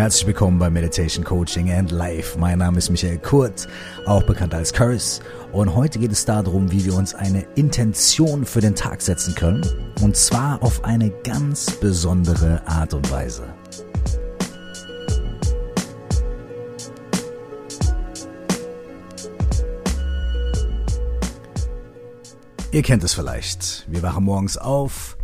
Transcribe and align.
Herzlich 0.00 0.28
willkommen 0.28 0.58
bei 0.58 0.70
Meditation 0.70 1.26
Coaching 1.26 1.70
and 1.70 1.90
Life. 1.90 2.38
Mein 2.38 2.60
Name 2.60 2.78
ist 2.78 2.88
Michael 2.88 3.18
Kurt, 3.18 3.68
auch 4.06 4.22
bekannt 4.22 4.54
als 4.54 4.72
Curse. 4.72 5.20
Und 5.52 5.74
heute 5.74 5.98
geht 5.98 6.10
es 6.10 6.24
darum, 6.24 6.72
wie 6.72 6.86
wir 6.86 6.94
uns 6.94 7.14
eine 7.14 7.42
Intention 7.54 8.46
für 8.46 8.62
den 8.62 8.74
Tag 8.74 9.02
setzen 9.02 9.34
können. 9.34 9.62
Und 10.00 10.16
zwar 10.16 10.62
auf 10.62 10.84
eine 10.84 11.10
ganz 11.10 11.70
besondere 11.72 12.66
Art 12.66 12.94
und 12.94 13.10
Weise. 13.10 13.42
Ihr 22.72 22.82
kennt 22.82 23.04
es 23.04 23.12
vielleicht. 23.12 23.84
Wir 23.86 24.02
wachen 24.02 24.24
morgens 24.24 24.56
auf, 24.56 25.18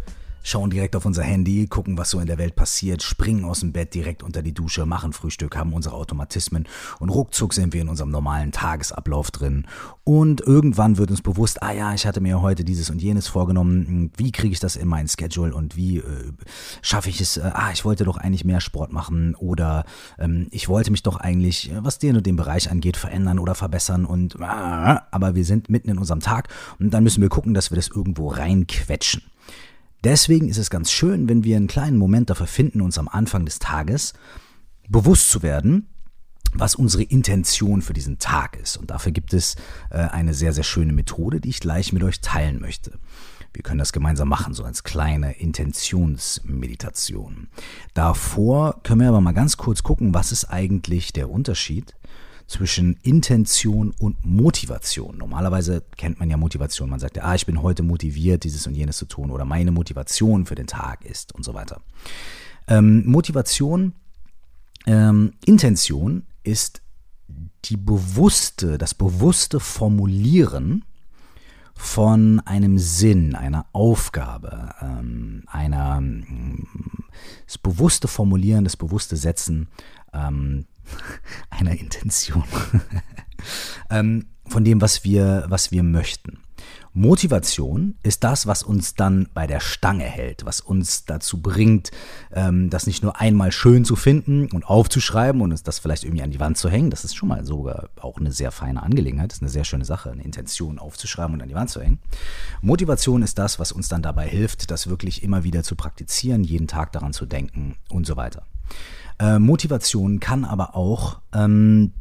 schauen 0.46 0.70
direkt 0.70 0.94
auf 0.94 1.04
unser 1.04 1.24
Handy, 1.24 1.66
gucken, 1.66 1.98
was 1.98 2.10
so 2.10 2.20
in 2.20 2.26
der 2.26 2.38
Welt 2.38 2.54
passiert, 2.54 3.02
springen 3.02 3.44
aus 3.44 3.60
dem 3.60 3.72
Bett 3.72 3.94
direkt 3.94 4.22
unter 4.22 4.42
die 4.42 4.54
Dusche, 4.54 4.86
machen 4.86 5.12
Frühstück, 5.12 5.56
haben 5.56 5.72
unsere 5.72 5.96
Automatismen 5.96 6.68
und 7.00 7.08
ruckzuck 7.08 7.52
sind 7.52 7.74
wir 7.74 7.82
in 7.82 7.88
unserem 7.88 8.10
normalen 8.10 8.52
Tagesablauf 8.52 9.32
drin. 9.32 9.66
Und 10.04 10.40
irgendwann 10.40 10.98
wird 10.98 11.10
uns 11.10 11.20
bewusst, 11.20 11.64
ah 11.64 11.72
ja, 11.72 11.92
ich 11.94 12.06
hatte 12.06 12.20
mir 12.20 12.42
heute 12.42 12.64
dieses 12.64 12.90
und 12.90 13.02
jenes 13.02 13.26
vorgenommen, 13.26 14.12
wie 14.16 14.30
kriege 14.30 14.52
ich 14.52 14.60
das 14.60 14.76
in 14.76 14.86
mein 14.86 15.08
Schedule 15.08 15.52
und 15.52 15.76
wie 15.76 15.98
äh, 15.98 16.32
schaffe 16.80 17.08
ich 17.08 17.20
es, 17.20 17.38
äh, 17.38 17.50
ah, 17.52 17.72
ich 17.72 17.84
wollte 17.84 18.04
doch 18.04 18.16
eigentlich 18.16 18.44
mehr 18.44 18.60
Sport 18.60 18.92
machen 18.92 19.34
oder 19.34 19.84
ähm, 20.16 20.46
ich 20.52 20.68
wollte 20.68 20.92
mich 20.92 21.02
doch 21.02 21.16
eigentlich, 21.16 21.72
äh, 21.72 21.84
was 21.84 21.98
den 21.98 22.16
und 22.16 22.24
den 22.24 22.36
Bereich 22.36 22.70
angeht, 22.70 22.96
verändern 22.96 23.40
oder 23.40 23.56
verbessern 23.56 24.04
und, 24.04 24.36
äh, 24.36 24.44
aber 24.44 25.34
wir 25.34 25.44
sind 25.44 25.70
mitten 25.70 25.90
in 25.90 25.98
unserem 25.98 26.20
Tag 26.20 26.48
und 26.78 26.94
dann 26.94 27.02
müssen 27.02 27.20
wir 27.20 27.28
gucken, 27.28 27.52
dass 27.52 27.72
wir 27.72 27.76
das 27.76 27.88
irgendwo 27.88 28.28
reinquetschen. 28.28 29.22
Deswegen 30.06 30.48
ist 30.48 30.58
es 30.58 30.70
ganz 30.70 30.92
schön, 30.92 31.28
wenn 31.28 31.42
wir 31.42 31.56
einen 31.56 31.66
kleinen 31.66 31.98
Moment 31.98 32.30
dafür 32.30 32.46
finden, 32.46 32.80
uns 32.80 32.96
am 32.96 33.08
Anfang 33.08 33.44
des 33.44 33.58
Tages 33.58 34.12
bewusst 34.88 35.32
zu 35.32 35.42
werden, 35.42 35.88
was 36.52 36.76
unsere 36.76 37.02
Intention 37.02 37.82
für 37.82 37.92
diesen 37.92 38.20
Tag 38.20 38.56
ist. 38.56 38.76
Und 38.76 38.92
dafür 38.92 39.10
gibt 39.10 39.34
es 39.34 39.56
äh, 39.90 39.96
eine 39.96 40.32
sehr, 40.32 40.52
sehr 40.52 40.62
schöne 40.62 40.92
Methode, 40.92 41.40
die 41.40 41.48
ich 41.48 41.58
gleich 41.58 41.92
mit 41.92 42.04
euch 42.04 42.20
teilen 42.20 42.60
möchte. 42.60 43.00
Wir 43.52 43.64
können 43.64 43.80
das 43.80 43.92
gemeinsam 43.92 44.28
machen, 44.28 44.54
so 44.54 44.62
als 44.62 44.84
kleine 44.84 45.40
Intentionsmeditation. 45.40 47.48
Davor 47.92 48.80
können 48.84 49.00
wir 49.00 49.08
aber 49.08 49.20
mal 49.20 49.34
ganz 49.34 49.56
kurz 49.56 49.82
gucken, 49.82 50.14
was 50.14 50.30
ist 50.30 50.44
eigentlich 50.44 51.14
der 51.14 51.30
Unterschied 51.30 51.96
zwischen 52.46 52.96
Intention 53.02 53.92
und 53.98 54.24
Motivation. 54.24 55.18
Normalerweise 55.18 55.82
kennt 55.96 56.20
man 56.20 56.30
ja 56.30 56.36
Motivation. 56.36 56.88
Man 56.88 57.00
sagt 57.00 57.16
ja, 57.16 57.24
ah, 57.24 57.34
ich 57.34 57.46
bin 57.46 57.62
heute 57.62 57.82
motiviert, 57.82 58.44
dieses 58.44 58.66
und 58.66 58.74
jenes 58.74 58.98
zu 58.98 59.06
tun 59.06 59.30
oder 59.30 59.44
meine 59.44 59.72
Motivation 59.72 60.46
für 60.46 60.54
den 60.54 60.66
Tag 60.66 61.04
ist 61.04 61.34
und 61.34 61.44
so 61.44 61.54
weiter. 61.54 61.80
Ähm, 62.68 63.04
Motivation, 63.06 63.94
ähm, 64.86 65.32
Intention 65.44 66.24
ist 66.44 66.82
die 67.64 67.76
bewusste, 67.76 68.78
das 68.78 68.94
bewusste 68.94 69.58
Formulieren 69.58 70.84
von 71.74 72.40
einem 72.46 72.78
Sinn, 72.78 73.34
einer 73.34 73.66
Aufgabe, 73.72 74.70
ähm, 74.80 75.42
einer, 75.46 76.02
das 77.44 77.58
bewusste 77.58 78.08
Formulieren, 78.08 78.64
das 78.64 78.76
bewusste 78.76 79.16
Setzen 79.16 79.68
ähm, 80.14 80.66
einer 81.50 81.72
Intention. 81.72 82.44
ähm, 83.90 84.26
von 84.46 84.64
dem, 84.64 84.80
was 84.80 85.04
wir, 85.04 85.44
was 85.48 85.72
wir 85.72 85.82
möchten. 85.82 86.38
Motivation 86.96 87.94
ist 88.02 88.24
das, 88.24 88.46
was 88.46 88.62
uns 88.62 88.94
dann 88.94 89.28
bei 89.34 89.46
der 89.46 89.60
Stange 89.60 90.04
hält, 90.04 90.46
was 90.46 90.62
uns 90.62 91.04
dazu 91.04 91.42
bringt, 91.42 91.90
ähm, 92.32 92.70
das 92.70 92.86
nicht 92.86 93.02
nur 93.02 93.20
einmal 93.20 93.52
schön 93.52 93.84
zu 93.84 93.96
finden 93.96 94.50
und 94.50 94.64
aufzuschreiben 94.64 95.42
und 95.42 95.50
uns 95.50 95.62
das 95.62 95.78
vielleicht 95.78 96.04
irgendwie 96.04 96.22
an 96.22 96.30
die 96.30 96.40
Wand 96.40 96.56
zu 96.56 96.70
hängen. 96.70 96.88
Das 96.88 97.04
ist 97.04 97.14
schon 97.14 97.28
mal 97.28 97.44
sogar 97.44 97.90
auch 98.00 98.16
eine 98.16 98.32
sehr 98.32 98.50
feine 98.50 98.82
Angelegenheit. 98.82 99.30
Das 99.30 99.38
ist 99.38 99.42
eine 99.42 99.50
sehr 99.50 99.64
schöne 99.64 99.84
Sache, 99.84 100.10
eine 100.10 100.24
Intention 100.24 100.78
aufzuschreiben 100.78 101.34
und 101.34 101.42
an 101.42 101.48
die 101.48 101.54
Wand 101.54 101.68
zu 101.68 101.82
hängen. 101.82 101.98
Motivation 102.62 103.22
ist 103.22 103.38
das, 103.38 103.58
was 103.58 103.72
uns 103.72 103.88
dann 103.88 104.00
dabei 104.00 104.26
hilft, 104.26 104.70
das 104.70 104.86
wirklich 104.86 105.22
immer 105.22 105.44
wieder 105.44 105.62
zu 105.62 105.76
praktizieren, 105.76 106.44
jeden 106.44 106.66
Tag 106.66 106.92
daran 106.92 107.12
zu 107.12 107.26
denken 107.26 107.76
und 107.90 108.06
so 108.06 108.16
weiter. 108.16 108.46
Äh, 109.18 109.38
Motivation 109.38 110.20
kann 110.20 110.44
aber 110.44 110.76
auch 110.76 111.20
ähm, 111.32 111.92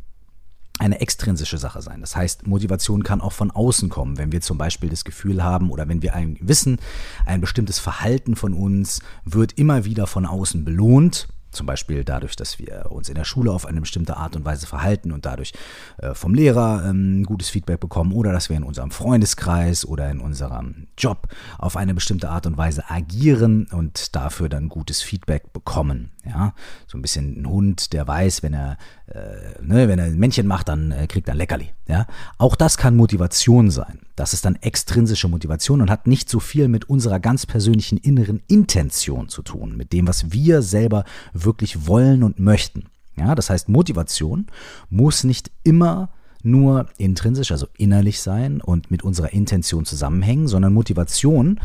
eine 0.78 1.00
extrinsische 1.00 1.58
Sache 1.58 1.82
sein. 1.82 2.02
Das 2.02 2.16
heißt, 2.16 2.48
Motivation 2.48 3.04
kann 3.04 3.22
auch 3.22 3.32
von 3.32 3.52
außen 3.52 3.90
kommen, 3.90 4.18
wenn 4.18 4.32
wir 4.32 4.42
zum 4.42 4.58
Beispiel 4.58 4.90
das 4.90 5.06
Gefühl 5.06 5.44
haben 5.44 5.72
oder 5.72 5.88
wenn 5.88 6.02
wir 6.02 6.14
ein 6.14 6.38
wissen, 6.42 6.80
ein 7.26 7.40
bestimmtes 7.40 7.80
Verhalten 7.80 8.36
von 8.36 8.54
uns 8.54 9.02
wird 9.24 9.54
immer 9.54 9.86
wieder 9.86 10.08
von 10.08 10.26
außen 10.26 10.66
belohnt 10.66 11.30
zum 11.56 11.66
Beispiel 11.66 12.04
dadurch, 12.04 12.36
dass 12.36 12.60
wir 12.60 12.92
uns 12.92 13.10
in 13.10 13.16
der 13.16 13.24
Schule 13.24 13.52
auf 13.52 13.66
eine 13.66 13.82
bestimmte 13.82 14.18
Art 14.18 14.36
und 14.36 14.46
Weise 14.46 14.68
verhalten 14.68 15.12
und 15.12 15.26
dadurch 15.26 15.54
äh, 15.98 16.14
vom 16.14 16.34
Lehrer 16.34 16.86
ähm, 16.88 17.24
gutes 17.24 17.50
Feedback 17.50 17.80
bekommen 17.80 18.12
oder 18.12 18.32
dass 18.32 18.50
wir 18.50 18.58
in 18.58 18.64
unserem 18.64 18.92
Freundeskreis 18.92 19.86
oder 19.86 20.10
in 20.10 20.20
unserem 20.20 20.88
Job 20.98 21.28
auf 21.58 21.78
eine 21.78 21.94
bestimmte 21.94 22.30
Art 22.30 22.46
und 22.46 22.58
Weise 22.58 22.90
agieren 22.90 23.68
und 23.72 24.16
dafür 24.16 24.50
dann 24.50 24.70
gutes 24.70 25.02
Feedback 25.02 25.54
bekommen. 25.54 26.12
Ja, 26.26 26.54
so 26.88 26.98
ein 26.98 27.02
bisschen 27.02 27.42
ein 27.42 27.50
Hund, 27.50 27.94
der 27.94 28.08
weiß, 28.08 28.42
wenn 28.44 28.54
er, 28.54 28.78
äh, 29.08 29.62
ne, 29.62 29.88
wenn 29.88 30.00
er 30.00 30.06
ein 30.06 30.18
Männchen 30.18 30.48
macht, 30.48 30.68
dann 30.68 30.92
äh, 30.92 31.06
kriegt 31.08 31.28
er 31.28 31.36
ein 31.36 31.38
Leckerli. 31.38 31.70
Ja, 31.88 32.08
auch 32.38 32.56
das 32.56 32.78
kann 32.78 32.96
Motivation 32.96 33.70
sein. 33.70 34.00
Das 34.16 34.34
ist 34.34 34.46
dann 34.46 34.56
extrinsische 34.56 35.28
Motivation 35.28 35.82
und 35.82 35.90
hat 35.90 36.08
nicht 36.08 36.30
so 36.30 36.40
viel 36.40 36.68
mit 36.68 36.90
unserer 36.90 37.20
ganz 37.20 37.46
persönlichen 37.46 37.98
inneren 37.98 38.42
Intention 38.48 39.30
zu 39.30 39.44
tun, 39.44 39.78
mit 39.78 39.94
dem, 39.94 40.08
was 40.08 40.32
wir 40.32 40.62
selber 40.62 41.04
wirklich 41.34 41.88
wollen 41.88 42.24
und 42.24 42.40
möchten. 42.40 42.86
Ja, 43.16 43.36
das 43.36 43.50
heißt, 43.50 43.70
Motivation 43.70 44.48
muss 44.90 45.24
nicht 45.24 45.52
immer 45.64 46.10
nur 46.42 46.88
intrinsisch, 46.98 47.52
also 47.52 47.68
innerlich 47.78 48.22
sein 48.22 48.62
und 48.62 48.92
mit 48.92 49.04
unserer 49.04 49.34
Intention 49.34 49.86
zusammenhängen, 49.86 50.48
sondern 50.48 50.74
Motivation 50.74 51.60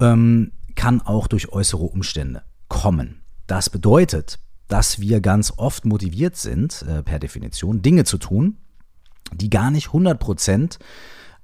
ähm, 0.00 0.52
kann 0.74 1.00
auch 1.00 1.26
durch 1.28 1.50
äußere 1.52 1.84
Umstände 1.84 2.42
kommen. 2.68 3.22
Das 3.46 3.70
bedeutet, 3.70 4.38
dass 4.68 5.00
wir 5.00 5.20
ganz 5.20 5.52
oft 5.56 5.84
motiviert 5.84 6.36
sind, 6.36 6.82
äh, 6.82 7.02
per 7.02 7.18
Definition, 7.18 7.82
Dinge 7.82 8.04
zu 8.04 8.18
tun, 8.18 8.56
die 9.32 9.50
gar 9.50 9.70
nicht 9.70 9.88
100 9.88 10.18
Prozent 10.18 10.78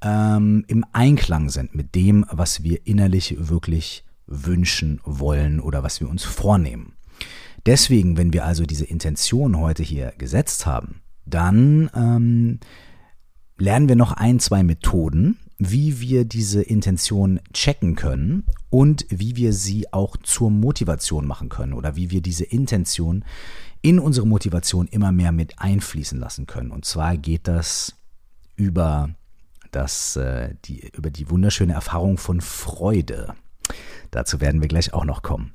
ähm, 0.02 0.64
im 0.68 0.84
Einklang 0.92 1.48
sind 1.48 1.74
mit 1.74 1.94
dem, 1.94 2.26
was 2.30 2.62
wir 2.62 2.86
innerlich 2.86 3.36
wirklich 3.38 4.04
wünschen 4.26 5.00
wollen 5.04 5.60
oder 5.60 5.82
was 5.82 6.00
wir 6.00 6.08
uns 6.08 6.24
vornehmen. 6.24 6.94
Deswegen, 7.66 8.16
wenn 8.16 8.32
wir 8.32 8.44
also 8.44 8.64
diese 8.64 8.84
Intention 8.84 9.58
heute 9.58 9.82
hier 9.82 10.12
gesetzt 10.18 10.66
haben, 10.66 11.02
dann 11.24 11.90
ähm, 11.94 12.58
lernen 13.56 13.88
wir 13.88 13.96
noch 13.96 14.12
ein, 14.12 14.40
zwei 14.40 14.62
Methoden, 14.64 15.38
wie 15.70 16.00
wir 16.00 16.24
diese 16.24 16.62
Intention 16.62 17.40
checken 17.52 17.94
können 17.94 18.44
und 18.70 19.06
wie 19.08 19.36
wir 19.36 19.52
sie 19.52 19.92
auch 19.92 20.16
zur 20.16 20.50
Motivation 20.50 21.26
machen 21.26 21.48
können 21.48 21.72
oder 21.72 21.96
wie 21.96 22.10
wir 22.10 22.20
diese 22.20 22.44
Intention 22.44 23.24
in 23.82 23.98
unsere 23.98 24.26
Motivation 24.26 24.86
immer 24.86 25.12
mehr 25.12 25.32
mit 25.32 25.58
einfließen 25.58 26.18
lassen 26.18 26.46
können. 26.46 26.70
Und 26.70 26.84
zwar 26.84 27.16
geht 27.16 27.48
das 27.48 27.94
über 28.56 29.10
das, 29.72 30.16
äh, 30.16 30.54
die, 30.64 30.88
über 30.94 31.10
die 31.10 31.30
wunderschöne 31.30 31.72
Erfahrung 31.72 32.18
von 32.18 32.40
Freude. 32.40 33.34
Dazu 34.10 34.40
werden 34.40 34.60
wir 34.60 34.68
gleich 34.68 34.92
auch 34.94 35.04
noch 35.04 35.22
kommen. 35.22 35.52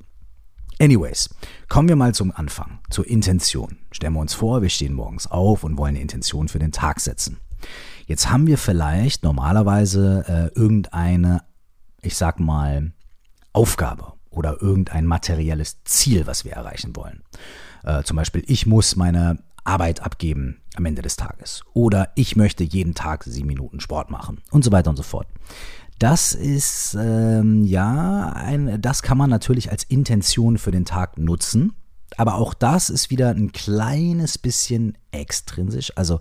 Anyways, 0.80 1.30
kommen 1.68 1.88
wir 1.88 1.96
mal 1.96 2.14
zum 2.14 2.30
Anfang, 2.32 2.78
zur 2.90 3.06
Intention. 3.06 3.78
Stellen 3.90 4.12
wir 4.12 4.20
uns 4.20 4.34
vor, 4.34 4.62
wir 4.62 4.68
stehen 4.68 4.94
morgens 4.94 5.26
auf 5.26 5.64
und 5.64 5.76
wollen 5.76 5.94
eine 5.94 6.02
Intention 6.02 6.48
für 6.48 6.60
den 6.60 6.72
Tag 6.72 7.00
setzen. 7.00 7.38
Jetzt 8.08 8.30
haben 8.30 8.46
wir 8.46 8.56
vielleicht 8.56 9.22
normalerweise 9.22 10.24
äh, 10.26 10.58
irgendeine, 10.58 11.42
ich 12.00 12.16
sag 12.16 12.40
mal, 12.40 12.92
Aufgabe 13.52 14.14
oder 14.30 14.62
irgendein 14.62 15.04
materielles 15.04 15.84
Ziel, 15.84 16.26
was 16.26 16.42
wir 16.46 16.52
erreichen 16.52 16.96
wollen. 16.96 17.22
Äh, 17.84 18.04
zum 18.04 18.16
Beispiel, 18.16 18.42
ich 18.46 18.64
muss 18.64 18.96
meine 18.96 19.40
Arbeit 19.62 20.00
abgeben 20.00 20.62
am 20.74 20.86
Ende 20.86 21.02
des 21.02 21.16
Tages. 21.16 21.64
Oder 21.74 22.08
ich 22.14 22.34
möchte 22.34 22.64
jeden 22.64 22.94
Tag 22.94 23.24
sieben 23.24 23.48
Minuten 23.48 23.78
Sport 23.78 24.10
machen 24.10 24.40
und 24.50 24.64
so 24.64 24.72
weiter 24.72 24.88
und 24.88 24.96
so 24.96 25.02
fort. 25.02 25.26
Das 25.98 26.32
ist 26.32 26.96
ähm, 26.98 27.64
ja 27.64 28.32
ein, 28.34 28.80
das 28.80 29.02
kann 29.02 29.18
man 29.18 29.28
natürlich 29.28 29.70
als 29.70 29.84
Intention 29.84 30.56
für 30.56 30.70
den 30.70 30.86
Tag 30.86 31.18
nutzen. 31.18 31.74
Aber 32.18 32.34
auch 32.34 32.52
das 32.52 32.90
ist 32.90 33.10
wieder 33.10 33.30
ein 33.30 33.52
kleines 33.52 34.38
bisschen 34.38 34.98
extrinsisch, 35.12 35.92
also 35.96 36.18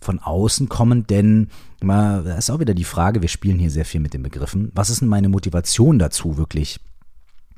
von 0.00 0.20
außen 0.20 0.68
kommend, 0.68 1.10
denn 1.10 1.48
mal, 1.82 2.22
das 2.22 2.38
ist 2.38 2.50
auch 2.50 2.60
wieder 2.60 2.74
die 2.74 2.84
Frage, 2.84 3.22
wir 3.22 3.28
spielen 3.28 3.58
hier 3.58 3.70
sehr 3.70 3.84
viel 3.84 4.00
mit 4.00 4.14
den 4.14 4.22
Begriffen. 4.22 4.70
Was 4.74 4.88
ist 4.88 5.00
denn 5.00 5.08
meine 5.08 5.28
Motivation 5.28 5.98
dazu, 5.98 6.36
wirklich? 6.36 6.78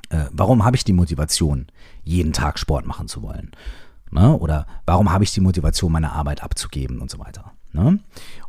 Äh, 0.09 0.25
warum 0.31 0.65
habe 0.65 0.75
ich 0.75 0.83
die 0.83 0.93
Motivation, 0.93 1.67
jeden 2.03 2.33
Tag 2.33 2.57
Sport 2.57 2.87
machen 2.87 3.07
zu 3.07 3.21
wollen? 3.21 3.51
Ne? 4.09 4.35
Oder 4.35 4.65
warum 4.87 5.11
habe 5.11 5.23
ich 5.23 5.33
die 5.33 5.41
Motivation, 5.41 5.91
meine 5.91 6.11
Arbeit 6.11 6.41
abzugeben 6.41 6.99
und 6.99 7.11
so 7.11 7.19
weiter. 7.19 7.51
Ne? 7.71 7.99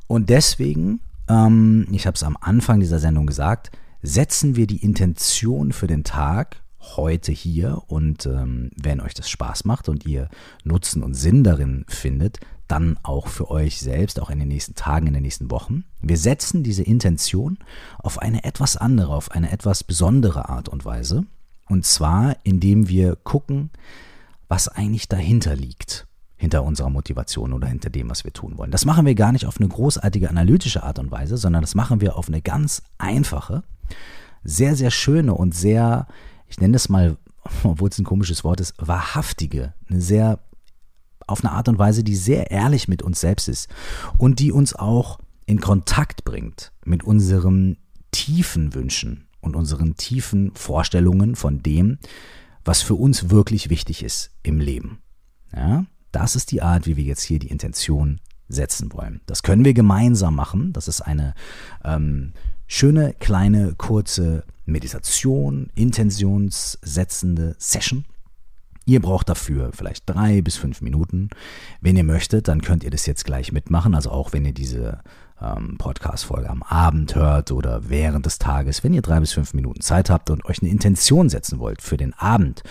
Und 0.07 0.31
deswegen, 0.31 1.01
ähm, 1.29 1.87
ich 1.93 2.07
habe 2.07 2.15
es 2.15 2.23
am 2.23 2.39
Anfang 2.41 2.81
dieser 2.81 3.01
Sendung 3.01 3.27
gesagt, 3.27 3.71
setzen 4.03 4.57
wir 4.57 4.67
die 4.67 4.83
Intention 4.83 5.73
für 5.73 5.87
den 5.87 6.05
Tag 6.05 6.63
heute 6.97 7.33
hier 7.33 7.83
und 7.89 8.27
ähm, 8.27 8.71
wenn 8.77 9.01
euch 9.01 9.15
das 9.15 9.29
Spaß 9.29 9.65
macht 9.65 9.89
und 9.89 10.07
ihr 10.07 10.29
Nutzen 10.65 11.03
und 11.03 11.15
Sinn 11.15 11.43
darin 11.43 11.85
findet, 11.89 12.39
dann 12.69 12.99
auch 13.03 13.29
für 13.29 13.51
euch 13.51 13.81
selbst, 13.81 14.21
auch 14.21 14.31
in 14.31 14.39
den 14.39 14.49
nächsten 14.49 14.75
Tagen, 14.75 15.07
in 15.07 15.15
den 15.15 15.23
nächsten 15.23 15.51
Wochen. 15.51 15.85
Wir 16.01 16.17
setzen 16.17 16.63
diese 16.63 16.83
Intention 16.83 17.59
auf 17.99 18.19
eine 18.19 18.45
etwas 18.45 18.77
andere, 18.77 19.15
auf 19.15 19.31
eine 19.31 19.53
etwas 19.53 19.85
besondere 19.85 20.49
Art 20.49 20.69
und 20.69 20.85
Weise. 20.85 21.25
Und 21.69 21.85
zwar, 21.85 22.37
indem 22.45 22.89
wir 22.89 23.17
gucken, 23.17 23.71
was 24.49 24.69
eigentlich 24.69 25.09
dahinter 25.09 25.57
liegt, 25.57 26.07
hinter 26.37 26.65
unserer 26.65 26.91
Motivation 26.91 27.53
oder 27.53 27.67
hinter 27.67 27.91
dem, 27.91 28.11
was 28.11 28.25
wir 28.25 28.33
tun 28.33 28.59
wollen. 28.59 28.71
Das 28.71 28.85
machen 28.85 29.07
wir 29.07 29.15
gar 29.15 29.33
nicht 29.33 29.47
auf 29.47 29.59
eine 29.59 29.69
großartige 29.69 30.29
analytische 30.29 30.83
Art 30.83 30.99
und 30.99 31.11
Weise, 31.11 31.37
sondern 31.37 31.63
das 31.63 31.75
machen 31.75 32.01
wir 32.01 32.17
auf 32.17 32.29
eine 32.29 32.43
ganz 32.43 32.83
einfache, 32.99 33.63
sehr, 34.45 34.77
sehr 34.77 34.91
schöne 34.91 35.35
und 35.35 35.55
sehr, 35.55 36.07
ich 36.49 36.61
nenne 36.61 36.77
es 36.77 36.89
mal, 36.89 37.17
obwohl 37.63 37.89
es 37.89 37.99
ein 37.99 38.05
komisches 38.05 38.45
Wort 38.45 38.61
ist, 38.61 38.75
wahrhaftige, 38.79 39.75
eine 39.89 40.01
sehr, 40.01 40.41
auf 41.27 41.45
eine 41.45 41.53
Art 41.53 41.69
und 41.69 41.79
Weise, 41.79 42.05
die 42.05 42.17
sehr 42.17 42.51
ehrlich 42.51 42.89
mit 42.89 43.03
uns 43.03 43.21
selbst 43.21 43.49
ist 43.49 43.69
und 44.19 44.39
die 44.39 44.53
uns 44.53 44.75
auch 44.75 45.19
in 45.47 45.61
Kontakt 45.61 46.25
bringt 46.25 46.73
mit 46.85 47.05
unseren 47.05 47.79
tiefen 48.11 48.75
Wünschen 48.75 49.27
und 49.41 49.57
unseren 49.57 49.97
tiefen 49.97 50.53
Vorstellungen 50.55 51.37
von 51.37 51.63
dem, 51.63 51.99
was 52.65 52.83
für 52.83 52.95
uns 52.95 53.31
wirklich 53.31 53.71
wichtig 53.71 54.03
ist 54.03 54.31
im 54.43 54.59
Leben. 54.59 54.99
Ja, 55.55 55.87
das 56.13 56.35
ist 56.37 56.51
die 56.51 56.63
Art, 56.63 56.87
wie 56.87 56.97
wir 56.97 57.05
jetzt 57.05 57.23
hier 57.23 57.39
die 57.39 57.49
Intention 57.49 58.21
setzen 58.49 58.93
wollen. 58.93 59.21
Das 59.27 59.43
können 59.43 59.65
wir 59.65 59.75
gemeinsam 59.75 60.35
machen. 60.35 60.73
Das 60.73 60.89
ist 60.89 61.01
eine 61.01 61.35
ähm, 61.85 62.33
schöne, 62.67 63.15
kleine, 63.19 63.75
kurze 63.77 64.45
Meditation, 64.67 65.71
intentionssetzende 65.75 67.57
Session. 67.59 68.05
Ihr 68.89 69.01
braucht 69.01 69.29
dafür 69.29 69.73
vielleicht 69.73 70.09
drei 70.09 70.43
bis 70.43 70.57
fünf 70.57 70.81
Minuten. 70.81 71.31
Wenn 71.81 71.97
ihr 71.97 72.05
möchtet, 72.05 72.47
dann 72.47 72.63
könnt 72.63 72.85
ihr 72.85 72.91
das 72.91 73.07
jetzt 73.07 73.25
gleich 73.25 73.51
mitmachen. 73.51 73.97
Also 73.97 74.11
auch 74.11 74.33
wenn 74.33 74.45
ihr 74.45 74.55
diese 74.55 75.01
ähm, 75.41 75.77
Podcast-Folge 75.77 76.49
am 76.49 76.63
Abend 76.63 77.17
hört 77.17 77.51
oder 77.51 77.89
während 77.89 78.27
des 78.27 78.39
Tages, 78.39 78.85
wenn 78.85 78.95
ihr 78.95 79.03
drei 79.03 79.19
bis 79.19 79.33
fünf 79.33 79.55
Minuten 79.55 79.81
Zeit 79.81 80.09
habt 80.09 80.31
und 80.31 80.45
euch 80.45 80.63
eine 80.63 80.71
Intention 80.71 81.29
setzen 81.29 81.59
wollt 81.59 81.83
für 81.83 81.97
den 81.97 82.15
Abend 82.15 82.63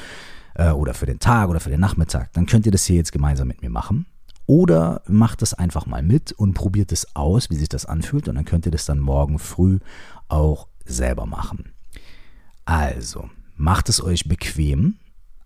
äh, 0.54 0.70
oder 0.70 0.94
für 0.94 1.06
den 1.06 1.20
Tag 1.20 1.50
oder 1.50 1.60
für 1.60 1.70
den 1.70 1.82
Nachmittag, 1.82 2.32
dann 2.32 2.46
könnt 2.46 2.66
ihr 2.66 2.72
das 2.72 2.86
hier 2.86 2.96
jetzt 2.96 3.12
gemeinsam 3.12 3.50
mit 3.50 3.62
mir 3.62 3.70
machen. 3.70 4.06
Oder 4.48 5.02
macht 5.08 5.42
es 5.42 5.54
einfach 5.54 5.86
mal 5.86 6.04
mit 6.04 6.32
und 6.32 6.54
probiert 6.54 6.94
es 6.94 7.16
aus, 7.16 7.50
wie 7.50 7.56
sich 7.56 7.68
das 7.68 7.86
anfühlt. 7.86 8.30
Und 8.30 8.36
dann 8.36 8.46
könnt 8.46 8.66
ihr 8.66 8.72
das 8.72 8.86
dann 8.86 9.00
morgen 9.00 9.38
früh 9.38 9.80
auch 10.30 10.68
selber 10.86 11.26
machen. 11.26 11.75
Also, 12.66 13.30
macht 13.56 13.90
es 13.90 14.04
euch 14.04 14.28
bequem. 14.28 14.96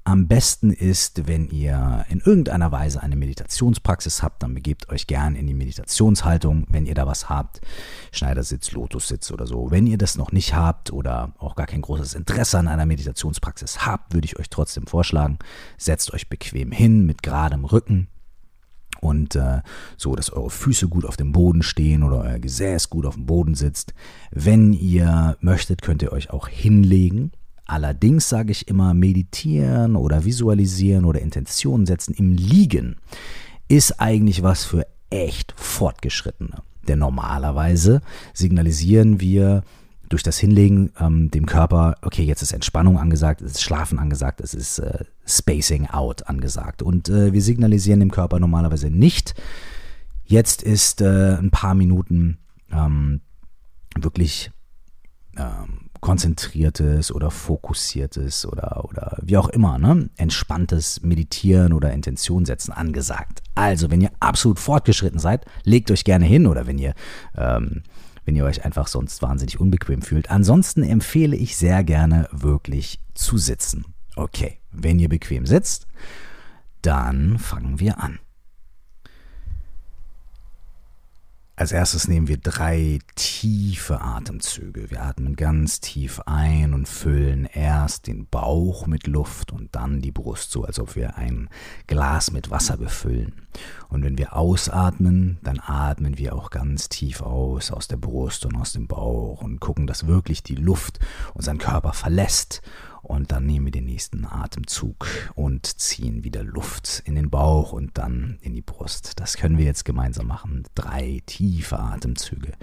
Am 0.05 0.27
besten 0.27 0.71
ist, 0.71 1.27
wenn 1.27 1.49
ihr 1.49 2.05
in 2.09 2.19
irgendeiner 2.21 2.71
Weise 2.71 3.03
eine 3.03 3.15
Meditationspraxis 3.15 4.23
habt, 4.23 4.41
dann 4.41 4.55
begebt 4.55 4.89
euch 4.89 5.05
gern 5.05 5.35
in 5.35 5.45
die 5.45 5.53
Meditationshaltung, 5.53 6.65
wenn 6.69 6.87
ihr 6.87 6.95
da 6.95 7.05
was 7.05 7.29
habt. 7.29 7.61
Schneidersitz, 8.11 8.71
Lotussitz 8.71 9.29
oder 9.29 9.45
so. 9.45 9.69
Wenn 9.69 9.85
ihr 9.85 9.99
das 9.99 10.17
noch 10.17 10.31
nicht 10.31 10.55
habt 10.55 10.91
oder 10.91 11.33
auch 11.37 11.55
gar 11.55 11.67
kein 11.67 11.81
großes 11.81 12.15
Interesse 12.15 12.57
an 12.57 12.67
einer 12.67 12.87
Meditationspraxis 12.87 13.85
habt, 13.85 14.13
würde 14.13 14.25
ich 14.25 14.39
euch 14.39 14.49
trotzdem 14.49 14.87
vorschlagen, 14.87 15.37
setzt 15.77 16.11
euch 16.13 16.29
bequem 16.29 16.71
hin 16.71 17.05
mit 17.05 17.21
geradem 17.21 17.65
Rücken 17.65 18.07
und 19.01 19.35
äh, 19.35 19.61
so, 19.97 20.15
dass 20.15 20.31
eure 20.31 20.49
Füße 20.49 20.87
gut 20.87 21.05
auf 21.05 21.17
dem 21.17 21.31
Boden 21.31 21.63
stehen 21.63 22.03
oder 22.03 22.21
euer 22.21 22.39
Gesäß 22.39 22.89
gut 22.89 23.05
auf 23.05 23.15
dem 23.15 23.25
Boden 23.25 23.55
sitzt. 23.55 23.93
Wenn 24.31 24.73
ihr 24.73 25.37
möchtet, 25.41 25.81
könnt 25.81 26.01
ihr 26.01 26.11
euch 26.11 26.29
auch 26.31 26.47
hinlegen. 26.47 27.31
Allerdings 27.65 28.29
sage 28.29 28.51
ich 28.51 28.67
immer, 28.67 28.93
meditieren 28.93 29.95
oder 29.95 30.25
visualisieren 30.25 31.05
oder 31.05 31.21
Intentionen 31.21 31.85
setzen 31.85 32.13
im 32.15 32.33
Liegen 32.33 32.95
ist 33.67 34.01
eigentlich 34.01 34.41
was 34.41 34.65
für 34.65 34.87
echt 35.11 35.53
Fortgeschrittene. 35.55 36.63
Denn 36.87 36.99
normalerweise 36.99 38.01
signalisieren 38.33 39.19
wir 39.21 39.63
durch 40.09 40.23
das 40.23 40.37
Hinlegen 40.39 40.91
ähm, 40.99 41.31
dem 41.31 41.45
Körper, 41.45 41.95
okay, 42.01 42.23
jetzt 42.23 42.41
ist 42.41 42.51
Entspannung 42.51 42.97
angesagt, 42.97 43.41
es 43.41 43.53
ist 43.53 43.61
Schlafen 43.61 43.99
angesagt, 43.99 44.41
es 44.41 44.53
ist 44.53 44.79
äh, 44.79 45.05
Spacing 45.25 45.87
out 45.87 46.27
angesagt. 46.27 46.81
Und 46.81 47.09
äh, 47.09 47.31
wir 47.31 47.41
signalisieren 47.41 47.99
dem 47.99 48.11
Körper 48.11 48.39
normalerweise 48.39 48.89
nicht, 48.89 49.35
jetzt 50.25 50.63
ist 50.63 51.01
äh, 51.01 51.37
ein 51.37 51.51
paar 51.51 51.75
Minuten 51.75 52.39
ähm, 52.71 53.21
wirklich 53.95 54.51
ähm, 55.37 55.89
konzentriertes 56.01 57.11
oder 57.11 57.29
fokussiertes 57.29 58.45
oder, 58.45 58.85
oder 58.85 59.17
wie 59.21 59.37
auch 59.37 59.49
immer, 59.49 59.77
ne? 59.77 60.09
entspanntes 60.15 61.01
Meditieren 61.01 61.73
oder 61.73 61.91
Intention 61.91 62.45
setzen 62.45 62.71
angesagt. 62.71 63.41
Also, 63.53 63.91
wenn 63.91 64.01
ihr 64.01 64.11
absolut 64.19 64.59
fortgeschritten 64.59 65.19
seid, 65.19 65.45
legt 65.63 65.91
euch 65.91 66.03
gerne 66.03 66.25
hin 66.25 66.47
oder 66.47 66.67
wenn 66.67 66.77
ihr 66.77 66.93
ähm, 67.35 67.83
wenn 68.29 68.35
ihr 68.35 68.45
euch 68.45 68.63
einfach 68.63 68.85
sonst 68.85 69.23
wahnsinnig 69.23 69.59
unbequem 69.59 70.03
fühlt. 70.03 70.29
Ansonsten 70.29 70.83
empfehle 70.83 71.35
ich 71.35 71.57
sehr 71.57 71.83
gerne 71.83 72.29
wirklich 72.31 72.99
zu 73.15 73.39
sitzen. 73.39 73.85
Okay, 74.15 74.59
wenn 74.71 74.99
ihr 74.99 75.09
bequem 75.09 75.47
sitzt, 75.47 75.87
dann 76.83 77.39
fangen 77.39 77.79
wir 77.79 77.97
an. 77.97 78.19
Als 81.59 81.73
erstes 81.73 82.07
nehmen 82.07 82.29
wir 82.29 82.37
drei 82.37 82.99
tiefe 83.15 83.99
Atemzüge. 83.99 84.89
Wir 84.91 85.03
atmen 85.03 85.35
ganz 85.35 85.81
tief 85.81 86.21
ein 86.25 86.73
und 86.73 86.87
füllen 86.87 87.49
erst 87.51 88.07
den 88.07 88.27
Bauch 88.27 88.87
mit 88.87 89.07
Luft 89.07 89.51
und 89.51 89.75
dann 89.75 89.99
die 89.99 90.13
Brust, 90.13 90.51
so 90.51 90.63
als 90.63 90.79
ob 90.79 90.95
wir 90.95 91.17
ein 91.17 91.49
Glas 91.85 92.31
mit 92.31 92.49
Wasser 92.49 92.77
befüllen. 92.77 93.33
Und 93.89 94.05
wenn 94.05 94.17
wir 94.17 94.37
ausatmen, 94.37 95.37
dann 95.43 95.59
atmen 95.59 96.17
wir 96.17 96.33
auch 96.33 96.49
ganz 96.49 96.87
tief 96.87 97.21
aus, 97.21 97.71
aus 97.71 97.89
der 97.89 97.97
Brust 97.97 98.45
und 98.45 98.55
aus 98.55 98.71
dem 98.71 98.87
Bauch 98.87 99.41
und 99.41 99.59
gucken, 99.59 99.85
dass 99.85 100.07
wirklich 100.07 100.41
die 100.43 100.55
Luft 100.55 101.01
unseren 101.33 101.57
Körper 101.57 101.91
verlässt 101.91 102.61
und 103.01 103.31
dann 103.31 103.45
nehmen 103.45 103.65
wir 103.65 103.71
den 103.71 103.85
nächsten 103.85 104.25
Atemzug 104.25 105.07
und 105.35 105.65
ziehen 105.79 106.23
wieder 106.23 106.43
Luft 106.43 107.01
in 107.05 107.15
den 107.15 107.29
Bauch 107.29 107.71
und 107.71 107.97
dann 107.97 108.37
in 108.41 108.53
die 108.53 108.61
Brust. 108.61 109.19
Das 109.19 109.37
können 109.37 109.57
wir 109.57 109.65
jetzt 109.65 109.85
gemeinsam 109.85 110.27
machen. 110.27 110.63
Drei 110.75 111.21
tiefe 111.25 111.79
Atemzüge. 111.79 112.53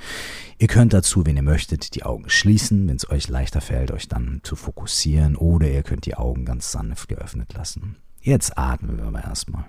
Ihr 0.58 0.68
könnt 0.68 0.92
dazu, 0.92 1.26
wenn 1.26 1.36
ihr 1.36 1.42
möchtet, 1.42 1.94
die 1.94 2.04
Augen 2.04 2.28
schließen, 2.28 2.88
wenn 2.88 2.96
es 2.96 3.08
euch 3.10 3.28
leichter 3.28 3.60
fällt, 3.60 3.90
euch 3.90 4.08
dann 4.08 4.40
zu 4.42 4.56
fokussieren. 4.56 5.36
Oder 5.36 5.68
ihr 5.70 5.82
könnt 5.82 6.06
die 6.06 6.16
Augen 6.16 6.44
ganz 6.44 6.72
sanft 6.72 7.08
geöffnet 7.08 7.52
lassen. 7.54 7.96
Jetzt 8.20 8.58
atmen 8.58 8.98
wir 8.98 9.04
aber 9.04 9.22
erstmal. 9.22 9.64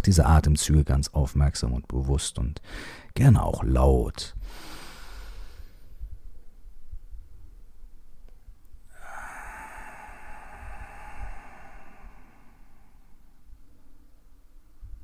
Mach 0.00 0.04
diese 0.06 0.24
Atemzüge 0.24 0.82
ganz 0.82 1.08
aufmerksam 1.08 1.74
und 1.74 1.86
bewusst 1.86 2.38
und 2.38 2.62
gerne 3.12 3.42
auch 3.42 3.62
laut. 3.62 4.34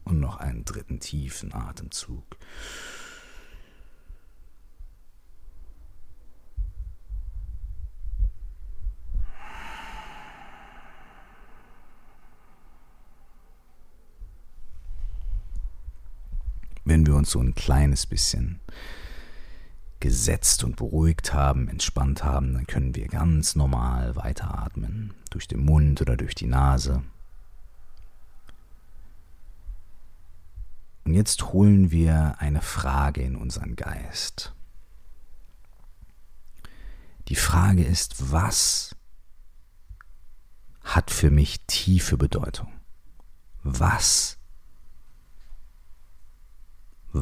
Und 0.04 0.18
noch 0.18 0.38
einen 0.38 0.64
dritten 0.64 0.98
tiefen 0.98 1.52
Atemzug. 1.52 2.24
Uns 17.26 17.32
so 17.32 17.40
ein 17.40 17.54
kleines 17.54 18.06
bisschen 18.06 18.60
gesetzt 19.98 20.62
und 20.62 20.76
beruhigt 20.76 21.34
haben, 21.34 21.68
entspannt 21.68 22.22
haben, 22.22 22.54
dann 22.54 22.66
können 22.66 22.94
wir 22.94 23.08
ganz 23.08 23.56
normal 23.56 24.14
weiteratmen, 24.14 25.12
durch 25.30 25.48
den 25.48 25.64
Mund 25.64 26.00
oder 26.00 26.16
durch 26.16 26.34
die 26.34 26.46
Nase. 26.46 27.02
Und 31.04 31.14
jetzt 31.14 31.52
holen 31.52 31.90
wir 31.90 32.36
eine 32.38 32.62
Frage 32.62 33.22
in 33.22 33.36
unseren 33.36 33.74
Geist. 33.74 34.52
Die 37.28 37.36
Frage 37.36 37.84
ist, 37.84 38.30
was 38.32 38.94
hat 40.82 41.10
für 41.10 41.30
mich 41.30 41.60
tiefe 41.66 42.16
Bedeutung? 42.16 42.72
Was 43.62 44.38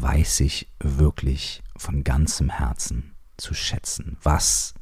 weiß 0.02 0.40
ich 0.40 0.70
wirklich 0.80 1.62
von 1.76 2.04
ganzem 2.04 2.50
Herzen 2.50 3.14
zu 3.36 3.54
schätzen? 3.54 4.16
Was 4.22 4.74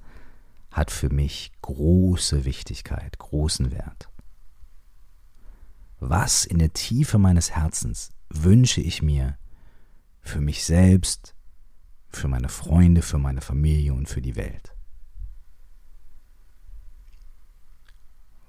hat 0.70 0.90
für 0.90 1.10
mich 1.10 1.52
große 1.62 2.44
Wichtigkeit, 2.44 3.18
großen 3.18 3.70
Wert? 3.70 4.08
Was 6.00 6.44
in 6.44 6.58
der 6.58 6.72
Tiefe 6.72 7.18
meines 7.18 7.52
Herzens 7.52 8.10
wünsche 8.30 8.80
ich 8.80 9.02
mir 9.02 9.38
für 10.20 10.40
mich 10.40 10.64
selbst, 10.64 11.34
für 12.08 12.28
meine 12.28 12.48
Freunde, 12.48 13.02
für 13.02 13.18
meine 13.18 13.40
Familie 13.40 13.94
und 13.94 14.08
für 14.08 14.22
die 14.22 14.36
Welt? 14.36 14.74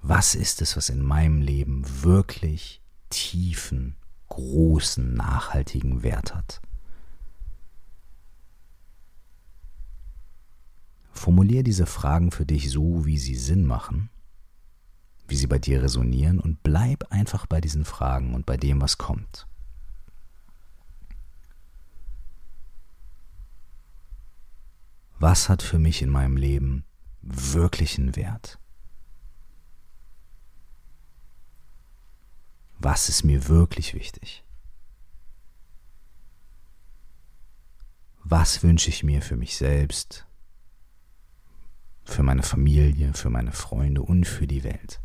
Was 0.01 0.36
ist 0.36 0.62
es, 0.62 0.75
was 0.75 0.89
in 0.89 1.01
meinem 1.01 1.41
Leben 1.41 1.84
wirklich 2.03 2.82
tiefen, 3.10 3.96
großen, 4.36 5.13
nachhaltigen 5.13 6.04
Wert 6.04 6.36
hat? 6.36 6.62
Formulier 11.12 11.63
diese 11.63 11.86
Fragen 11.86 12.32
für 12.32 12.46
dich 12.46 12.70
so, 12.70 13.06
wie 13.06 13.18
sie 13.18 13.36
Sinn 13.36 13.66
machen 13.66 14.10
wie 15.28 15.36
sie 15.36 15.48
bei 15.48 15.58
dir 15.58 15.82
resonieren 15.82 16.40
und 16.40 16.63
bleib 16.63 17.12
einfach 17.12 17.46
bei 17.46 17.62
diesen 17.62 17.86
Fragen 17.86 18.34
und 18.34 18.46
bei 18.46 18.58
dem, 18.58 18.82
was 18.82 18.98
kommt. 18.98 19.48
Was 25.20 25.48
hat 25.48 25.62
für 25.62 25.80
mich 25.80 26.02
in 26.02 26.10
meinem 26.10 26.36
Leben 26.36 26.84
wirklichen 27.22 28.16
Wert? 28.16 28.60
Was 32.84 33.10
ist 33.10 33.24
mir 33.24 33.48
wirklich 33.48 33.96
wichtig? 33.96 34.44
Was 38.24 38.62
wünsche 38.62 38.90
ich 38.90 39.04
mir 39.04 39.24
für 39.24 39.36
mich 39.36 39.58
selbst, 39.58 40.28
für 42.04 42.22
meine 42.22 42.44
Familie, 42.44 43.16
für 43.16 43.32
meine 43.32 43.52
Freunde 43.52 44.04
und 44.04 44.25
für 44.25 44.46
die 44.46 44.63
Welt? 44.63 45.04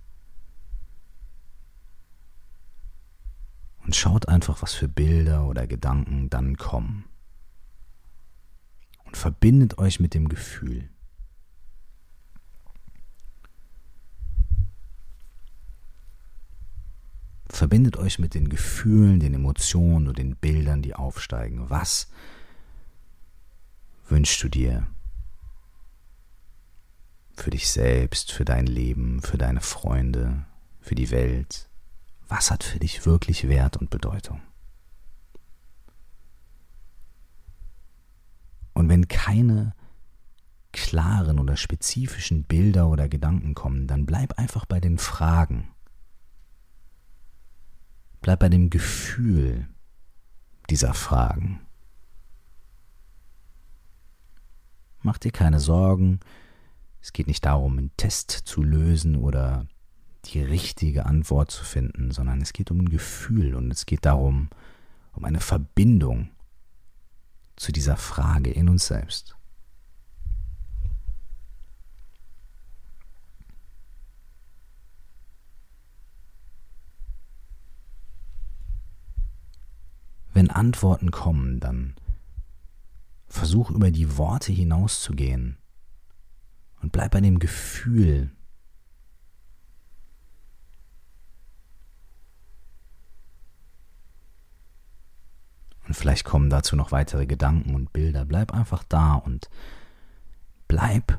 und 3.89 3.97
schaut 3.97 4.29
einfach, 4.29 4.61
was 4.61 4.75
für 4.75 4.87
Bilder 4.87 5.47
oder 5.47 5.67
Gedanken 5.67 6.29
dann 6.29 6.59
kommen. 6.59 7.07
Und 9.05 9.17
verbindet 9.17 9.79
euch 9.79 9.99
mit 9.99 10.13
dem 10.13 10.29
Gefühl. 10.29 10.91
Verbindet 17.49 17.97
euch 17.97 18.19
mit 18.19 18.35
den 18.35 18.49
Gefühlen, 18.49 19.21
den 19.21 19.35
Emotionen 19.35 20.09
und 20.09 20.19
den 20.19 20.37
Bildern, 20.37 20.83
die 20.83 20.95
aufsteigen. 20.95 21.71
Was 21.71 22.09
wünschst 24.09 24.43
du 24.43 24.49
dir 24.49 24.87
für 27.35 27.50
dich 27.50 27.69
selbst, 27.69 28.33
für 28.33 28.45
dein 28.45 28.67
Leben, 28.67 29.23
für 29.23 29.38
deine 29.38 29.61
Freunde, 29.61 30.45
für 30.81 30.95
die 30.95 31.11
Welt? 31.11 31.69
Was 32.28 32.50
hat 32.50 32.64
für 32.64 32.78
dich 32.78 33.07
wirklich 33.07 33.49
Wert 33.49 33.78
und 33.78 33.90
Bedeutung? 33.90 34.43
Und 38.75 38.88
wenn 38.88 39.09
keine 39.09 39.75
klaren 40.73 41.40
oder 41.40 41.57
spezifischen 41.57 42.45
Bilder 42.45 42.88
oder 42.88 43.09
Gedanken 43.09 43.55
kommen, 43.55 43.87
dann 43.87 44.07
bleib 44.07 44.38
einfach 44.38 44.67
bei 44.67 44.78
den 44.78 44.99
Fragen. 44.99 45.69
Bleib 48.21 48.41
bei 48.41 48.49
dem 48.49 48.71
Gefühl 48.71 49.69
dieser 50.71 50.95
Fragen. 50.95 51.61
Mach 55.03 55.19
dir 55.19 55.31
keine 55.31 55.61
Sorgen. 55.61 56.21
Es 57.01 57.13
geht 57.13 57.29
nicht 57.29 57.45
darum, 57.47 57.79
einen 57.79 57.97
Test 57.97 58.31
zu 58.31 58.63
lösen 58.63 59.17
oder 59.17 59.67
die 60.27 60.43
richtige 60.43 61.07
Antwort 61.07 61.51
zu 61.51 61.65
finden, 61.65 62.11
sondern 62.11 62.41
es 62.41 62.53
geht 62.53 62.71
um 62.71 62.81
ein 62.81 62.89
Gefühl 62.89 63.55
und 63.55 63.71
es 63.71 63.87
geht 63.87 64.05
darum, 64.05 64.51
um 65.13 65.25
eine 65.25 65.41
Verbindung 65.41 66.31
zu 67.57 67.73
dieser 67.73 67.97
Frage 67.97 68.51
in 68.51 68.69
uns 68.69 68.87
selbst. 68.87 69.37
Wenn 80.35 80.48
Antworten 80.59 81.11
kommen, 81.11 81.61
dann 81.61 81.95
versuch 83.27 83.71
über 83.71 83.91
die 83.91 84.19
Worte 84.19 84.53
hinauszugehen 84.53 85.57
und 86.83 86.93
bleib 86.93 87.12
bei 87.12 87.21
dem 87.21 87.38
Gefühl, 87.38 88.31
Und 95.88 95.95
vielleicht 95.95 96.27
kommen 96.27 96.50
dazu 96.50 96.77
noch 96.77 96.93
weitere 96.93 97.25
Gedanken 97.25 97.75
und 97.75 97.95
Bilder. 97.95 98.27
Bleib 98.27 98.53
einfach 98.53 98.85
da 98.85 99.15
und 99.15 99.49
bleib 100.69 101.19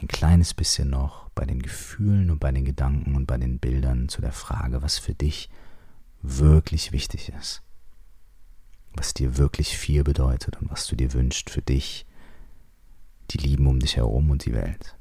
ein 0.00 0.08
kleines 0.08 0.54
bisschen 0.54 0.88
noch 0.88 1.28
bei 1.34 1.44
den 1.44 1.60
Gefühlen 1.60 2.30
und 2.30 2.38
bei 2.38 2.50
den 2.52 2.64
Gedanken 2.64 3.14
und 3.14 3.26
bei 3.26 3.36
den 3.36 3.58
Bildern 3.58 4.08
zu 4.08 4.22
der 4.22 4.32
Frage, 4.32 4.82
was 4.82 4.98
für 4.98 5.12
dich 5.12 5.50
wirklich 6.22 6.92
wichtig 6.92 7.28
ist. 7.38 7.62
Was 8.94 9.14
dir 9.14 9.36
wirklich 9.36 9.76
viel 9.76 10.04
bedeutet 10.04 10.60
und 10.60 10.70
was 10.70 10.86
du 10.86 10.96
dir 10.96 11.12
wünschst 11.12 11.50
für 11.50 11.62
dich, 11.62 12.06
die 13.30 13.38
Lieben 13.38 13.66
um 13.66 13.80
dich 13.80 13.96
herum 13.96 14.30
und 14.30 14.44
die 14.44 14.54
Welt. 14.54 14.96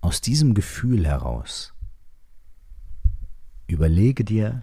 Aus 0.00 0.20
diesem 0.20 0.54
Gefühl 0.54 1.04
heraus 1.04 1.74
überlege 3.66 4.24
dir, 4.24 4.62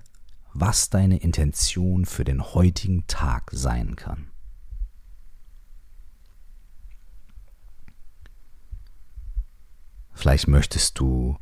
was 0.53 0.89
deine 0.89 1.17
Intention 1.17 2.05
für 2.05 2.23
den 2.23 2.41
heutigen 2.41 3.05
Tag 3.07 3.51
sein 3.51 3.95
kann. 3.95 4.32
Vielleicht 10.23 10.47
möchtest 10.47 10.99
du 10.99 11.35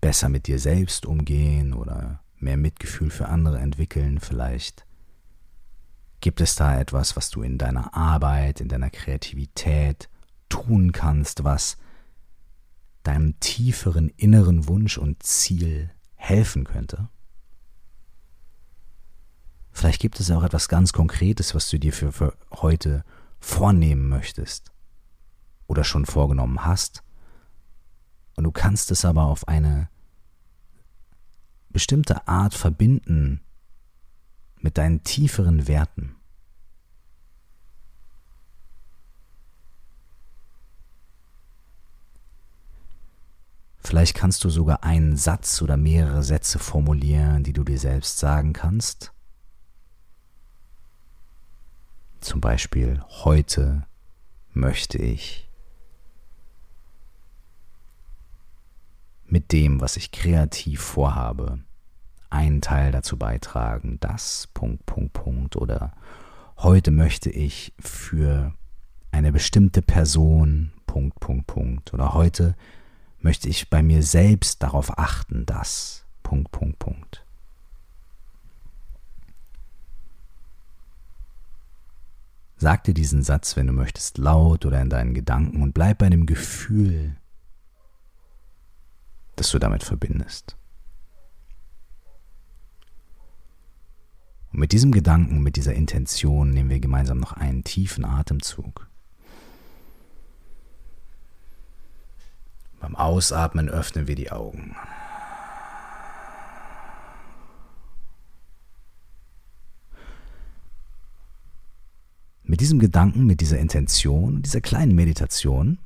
besser 0.00 0.30
mit 0.30 0.46
dir 0.46 0.58
selbst 0.58 1.04
umgehen 1.04 1.74
oder 1.74 2.22
mehr 2.38 2.56
Mitgefühl 2.56 3.10
für 3.10 3.28
andere 3.28 3.58
entwickeln. 3.58 4.18
Vielleicht 4.18 4.86
gibt 6.22 6.40
es 6.40 6.56
da 6.56 6.80
etwas, 6.80 7.14
was 7.14 7.28
du 7.28 7.42
in 7.42 7.58
deiner 7.58 7.94
Arbeit, 7.94 8.62
in 8.62 8.68
deiner 8.68 8.88
Kreativität 8.88 10.08
tun 10.48 10.92
kannst, 10.92 11.44
was 11.44 11.76
deinem 13.02 13.38
tieferen 13.40 14.08
inneren 14.16 14.66
Wunsch 14.66 14.96
und 14.96 15.22
Ziel 15.22 15.90
helfen 16.14 16.64
könnte? 16.64 17.10
Vielleicht 19.70 20.00
gibt 20.00 20.18
es 20.18 20.30
auch 20.30 20.44
etwas 20.44 20.66
ganz 20.70 20.94
Konkretes, 20.94 21.54
was 21.54 21.68
du 21.68 21.78
dir 21.78 21.92
für, 21.92 22.10
für 22.10 22.38
heute 22.52 23.04
vornehmen 23.38 24.08
möchtest 24.08 24.71
oder 25.66 25.84
schon 25.84 26.06
vorgenommen 26.06 26.64
hast. 26.64 27.02
Und 28.36 28.44
du 28.44 28.52
kannst 28.52 28.90
es 28.90 29.04
aber 29.04 29.24
auf 29.24 29.46
eine 29.48 29.88
bestimmte 31.70 32.28
Art 32.28 32.54
verbinden 32.54 33.40
mit 34.58 34.78
deinen 34.78 35.02
tieferen 35.02 35.66
Werten. 35.66 36.16
Vielleicht 43.78 44.14
kannst 44.14 44.44
du 44.44 44.48
sogar 44.48 44.84
einen 44.84 45.16
Satz 45.16 45.60
oder 45.60 45.76
mehrere 45.76 46.22
Sätze 46.22 46.58
formulieren, 46.58 47.42
die 47.42 47.52
du 47.52 47.64
dir 47.64 47.78
selbst 47.78 48.18
sagen 48.18 48.52
kannst. 48.52 49.12
Zum 52.20 52.40
Beispiel, 52.40 53.02
heute 53.24 53.86
möchte 54.52 54.98
ich 54.98 55.50
mit 59.32 59.50
dem, 59.50 59.80
was 59.80 59.96
ich 59.96 60.12
kreativ 60.12 60.82
vorhabe, 60.82 61.60
einen 62.28 62.60
Teil 62.60 62.92
dazu 62.92 63.16
beitragen, 63.16 63.96
das, 63.98 64.48
Punkt, 64.52 64.84
Punkt, 64.84 65.14
Punkt, 65.14 65.56
oder 65.56 65.94
heute 66.58 66.90
möchte 66.90 67.30
ich 67.30 67.72
für 67.80 68.52
eine 69.10 69.32
bestimmte 69.32 69.80
Person, 69.80 70.72
Punkt, 70.86 71.18
Punkt, 71.18 71.46
Punkt, 71.46 71.94
oder 71.94 72.12
heute 72.12 72.54
möchte 73.20 73.48
ich 73.48 73.70
bei 73.70 73.82
mir 73.82 74.02
selbst 74.02 74.62
darauf 74.62 74.98
achten, 74.98 75.46
dass. 75.46 76.04
Punkt, 76.22 76.52
Punkt, 76.52 76.78
Punkt. 76.78 77.24
Sag 82.58 82.84
dir 82.84 82.94
diesen 82.94 83.22
Satz, 83.22 83.56
wenn 83.56 83.66
du 83.66 83.72
möchtest, 83.72 84.18
laut 84.18 84.66
oder 84.66 84.82
in 84.82 84.90
deinen 84.90 85.14
Gedanken 85.14 85.62
und 85.62 85.72
bleib 85.72 85.98
bei 85.98 86.10
dem 86.10 86.26
Gefühl, 86.26 87.16
das 89.42 89.50
du 89.50 89.58
damit 89.58 89.82
verbindest. 89.82 90.56
Und 94.52 94.60
mit 94.60 94.70
diesem 94.70 94.92
Gedanken, 94.92 95.42
mit 95.42 95.56
dieser 95.56 95.74
Intention 95.74 96.50
nehmen 96.50 96.70
wir 96.70 96.78
gemeinsam 96.78 97.18
noch 97.18 97.32
einen 97.32 97.64
tiefen 97.64 98.04
Atemzug. 98.04 98.88
Beim 102.78 102.94
Ausatmen 102.94 103.68
öffnen 103.68 104.06
wir 104.06 104.14
die 104.14 104.30
Augen. 104.30 104.76
Mit 112.44 112.60
diesem 112.60 112.78
Gedanken, 112.78 113.26
mit 113.26 113.40
dieser 113.40 113.58
Intention, 113.58 114.42
dieser 114.42 114.60
kleinen 114.60 114.94
Meditation 114.94 115.78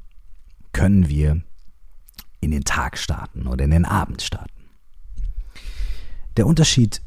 können 0.73 1.09
wir 1.09 1.41
in 2.41 2.51
den 2.51 2.65
Tag 2.65 2.99
starten 2.99 3.47
oder 3.47 3.65
in 3.65 3.71
den 3.71 3.85
Abend 3.85 4.23
starten. 4.23 4.53
Der 6.37 6.47
Unterschied, 6.47 7.03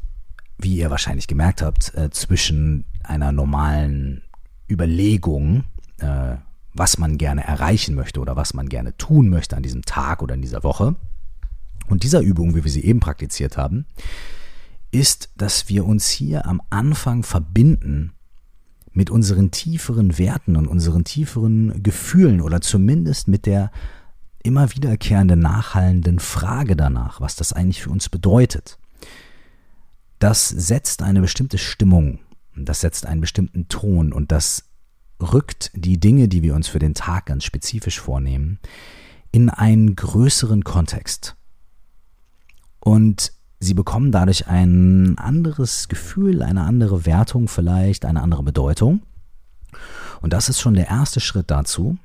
wie 0.58 0.76
ihr 0.76 0.90
wahrscheinlich 0.90 1.26
gemerkt 1.28 1.62
habt, 1.62 1.94
äh, 1.94 2.10
zwischen 2.10 2.84
einer 3.02 3.32
normalen 3.32 4.22
Überlegung, 4.68 5.64
äh, 5.98 6.36
was 6.74 6.98
man 6.98 7.18
gerne 7.18 7.44
erreichen 7.44 7.94
möchte 7.94 8.20
oder 8.20 8.36
was 8.36 8.54
man 8.54 8.68
gerne 8.68 8.96
tun 8.96 9.28
möchte 9.28 9.56
an 9.56 9.62
diesem 9.62 9.82
Tag 9.82 10.22
oder 10.22 10.34
in 10.34 10.42
dieser 10.42 10.62
Woche 10.62 10.96
und 11.88 12.04
dieser 12.04 12.20
Übung, 12.20 12.54
wie 12.54 12.64
wir 12.64 12.70
sie 12.70 12.84
eben 12.84 13.00
praktiziert 13.00 13.56
haben, 13.56 13.86
ist, 14.92 15.30
dass 15.36 15.68
wir 15.68 15.84
uns 15.84 16.08
hier 16.08 16.46
am 16.46 16.62
Anfang 16.70 17.22
verbinden 17.22 18.12
mit 18.92 19.10
unseren 19.10 19.50
tieferen 19.50 20.18
Werten 20.18 20.56
und 20.56 20.66
unseren 20.66 21.04
tieferen 21.04 21.82
Gefühlen 21.82 22.40
oder 22.40 22.60
zumindest 22.60 23.28
mit 23.28 23.46
der 23.46 23.70
immer 24.42 24.74
wiederkehrenden, 24.74 25.40
nachhallenden 25.40 26.18
Frage 26.18 26.76
danach, 26.76 27.20
was 27.20 27.36
das 27.36 27.52
eigentlich 27.52 27.82
für 27.82 27.90
uns 27.90 28.08
bedeutet. 28.08 28.78
Das 30.18 30.48
setzt 30.48 31.02
eine 31.02 31.20
bestimmte 31.20 31.58
Stimmung, 31.58 32.18
das 32.54 32.80
setzt 32.80 33.06
einen 33.06 33.20
bestimmten 33.20 33.68
Ton 33.68 34.12
und 34.12 34.32
das 34.32 34.64
rückt 35.20 35.70
die 35.74 35.98
Dinge, 35.98 36.28
die 36.28 36.42
wir 36.42 36.54
uns 36.54 36.68
für 36.68 36.78
den 36.78 36.94
Tag 36.94 37.26
ganz 37.26 37.44
spezifisch 37.44 38.00
vornehmen, 38.00 38.58
in 39.32 39.50
einen 39.50 39.94
größeren 39.96 40.64
Kontext. 40.64 41.36
Und 42.80 43.32
sie 43.60 43.74
bekommen 43.74 44.12
dadurch 44.12 44.46
ein 44.46 45.18
anderes 45.18 45.88
Gefühl, 45.88 46.42
eine 46.42 46.62
andere 46.62 47.04
Wertung 47.06 47.48
vielleicht, 47.48 48.04
eine 48.04 48.22
andere 48.22 48.42
Bedeutung. 48.42 49.02
Und 50.20 50.32
das 50.32 50.48
ist 50.48 50.60
schon 50.60 50.74
der 50.74 50.88
erste 50.88 51.20
Schritt 51.20 51.50
dazu, 51.50 51.98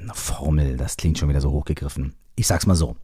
eine 0.00 0.14
Formel, 0.14 0.76
das 0.76 0.96
klingt 0.96 1.18
schon 1.18 1.28
wieder 1.28 1.40
so 1.40 1.50
hochgegriffen. 1.50 2.14
Ich 2.36 2.46
sag's 2.46 2.66
mal 2.66 2.74
so. 2.74 2.96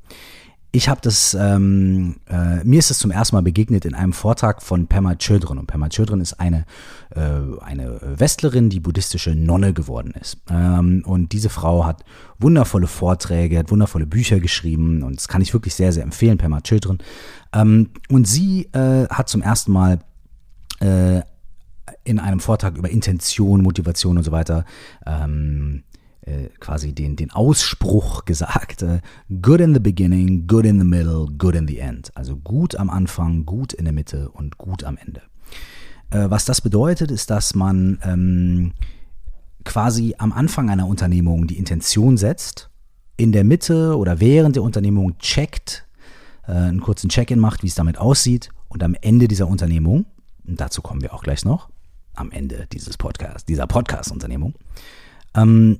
Ich 0.72 0.88
habe 0.88 1.00
das, 1.02 1.34
ähm, 1.34 2.16
äh, 2.28 2.62
mir 2.62 2.78
ist 2.78 2.92
es 2.92 3.00
zum 3.00 3.10
ersten 3.10 3.34
Mal 3.34 3.42
begegnet 3.42 3.84
in 3.84 3.94
einem 3.94 4.12
Vortrag 4.12 4.62
von 4.62 4.86
Pema 4.86 5.16
Chödrön. 5.16 5.58
Und 5.58 5.66
Pema 5.66 5.88
Chödrön 5.88 6.20
ist 6.20 6.34
eine, 6.34 6.64
äh, 7.10 7.20
eine 7.60 7.98
Westlerin, 8.02 8.70
die 8.70 8.78
buddhistische 8.78 9.34
Nonne 9.34 9.72
geworden 9.72 10.14
ist. 10.20 10.38
Ähm, 10.48 11.02
und 11.04 11.32
diese 11.32 11.48
Frau 11.48 11.84
hat 11.84 12.04
wundervolle 12.38 12.86
Vorträge, 12.86 13.58
hat 13.58 13.72
wundervolle 13.72 14.06
Bücher 14.06 14.38
geschrieben 14.38 15.02
und 15.02 15.16
das 15.16 15.26
kann 15.26 15.42
ich 15.42 15.52
wirklich 15.52 15.74
sehr, 15.74 15.92
sehr 15.92 16.04
empfehlen, 16.04 16.38
Pema 16.38 16.60
Chödrön. 16.60 16.98
Ähm, 17.52 17.90
und 18.08 18.28
sie 18.28 18.68
äh, 18.72 19.08
hat 19.08 19.28
zum 19.28 19.42
ersten 19.42 19.72
Mal 19.72 19.98
äh, 20.78 21.22
in 22.04 22.20
einem 22.20 22.38
Vortrag 22.38 22.76
über 22.76 22.90
Intention, 22.90 23.62
Motivation 23.62 24.18
und 24.18 24.22
so 24.22 24.30
weiter 24.30 24.64
ähm, 25.04 25.82
äh, 25.82 25.89
quasi 26.60 26.92
den, 26.94 27.16
den 27.16 27.30
Ausspruch 27.30 28.24
gesagt, 28.24 28.82
äh, 28.82 29.00
good 29.42 29.60
in 29.60 29.74
the 29.74 29.80
beginning, 29.80 30.46
good 30.46 30.64
in 30.64 30.78
the 30.78 30.84
middle, 30.84 31.26
good 31.38 31.54
in 31.54 31.66
the 31.66 31.78
end. 31.78 32.14
Also 32.16 32.36
gut 32.36 32.74
am 32.76 32.90
Anfang, 32.90 33.46
gut 33.46 33.72
in 33.72 33.84
der 33.84 33.94
Mitte 33.94 34.30
und 34.30 34.58
gut 34.58 34.84
am 34.84 34.96
Ende. 34.96 35.22
Äh, 36.10 36.30
was 36.30 36.44
das 36.44 36.60
bedeutet, 36.60 37.10
ist, 37.10 37.30
dass 37.30 37.54
man 37.54 37.98
ähm, 38.02 38.72
quasi 39.64 40.14
am 40.18 40.32
Anfang 40.32 40.70
einer 40.70 40.86
Unternehmung 40.86 41.46
die 41.46 41.58
Intention 41.58 42.16
setzt, 42.16 42.70
in 43.16 43.32
der 43.32 43.44
Mitte 43.44 43.96
oder 43.96 44.20
während 44.20 44.56
der 44.56 44.62
Unternehmung 44.62 45.18
checkt, 45.18 45.86
äh, 46.46 46.52
einen 46.52 46.80
kurzen 46.80 47.10
Check-in 47.10 47.38
macht, 47.38 47.62
wie 47.62 47.68
es 47.68 47.74
damit 47.74 47.98
aussieht 47.98 48.50
und 48.68 48.82
am 48.82 48.94
Ende 49.00 49.28
dieser 49.28 49.48
Unternehmung, 49.48 50.06
dazu 50.44 50.82
kommen 50.82 51.02
wir 51.02 51.12
auch 51.12 51.22
gleich 51.22 51.44
noch, 51.44 51.68
am 52.14 52.30
Ende 52.30 52.66
dieses 52.72 52.96
Podcast, 52.96 53.48
dieser 53.48 53.66
Podcast-Unternehmung, 53.66 54.54
ähm, 55.34 55.78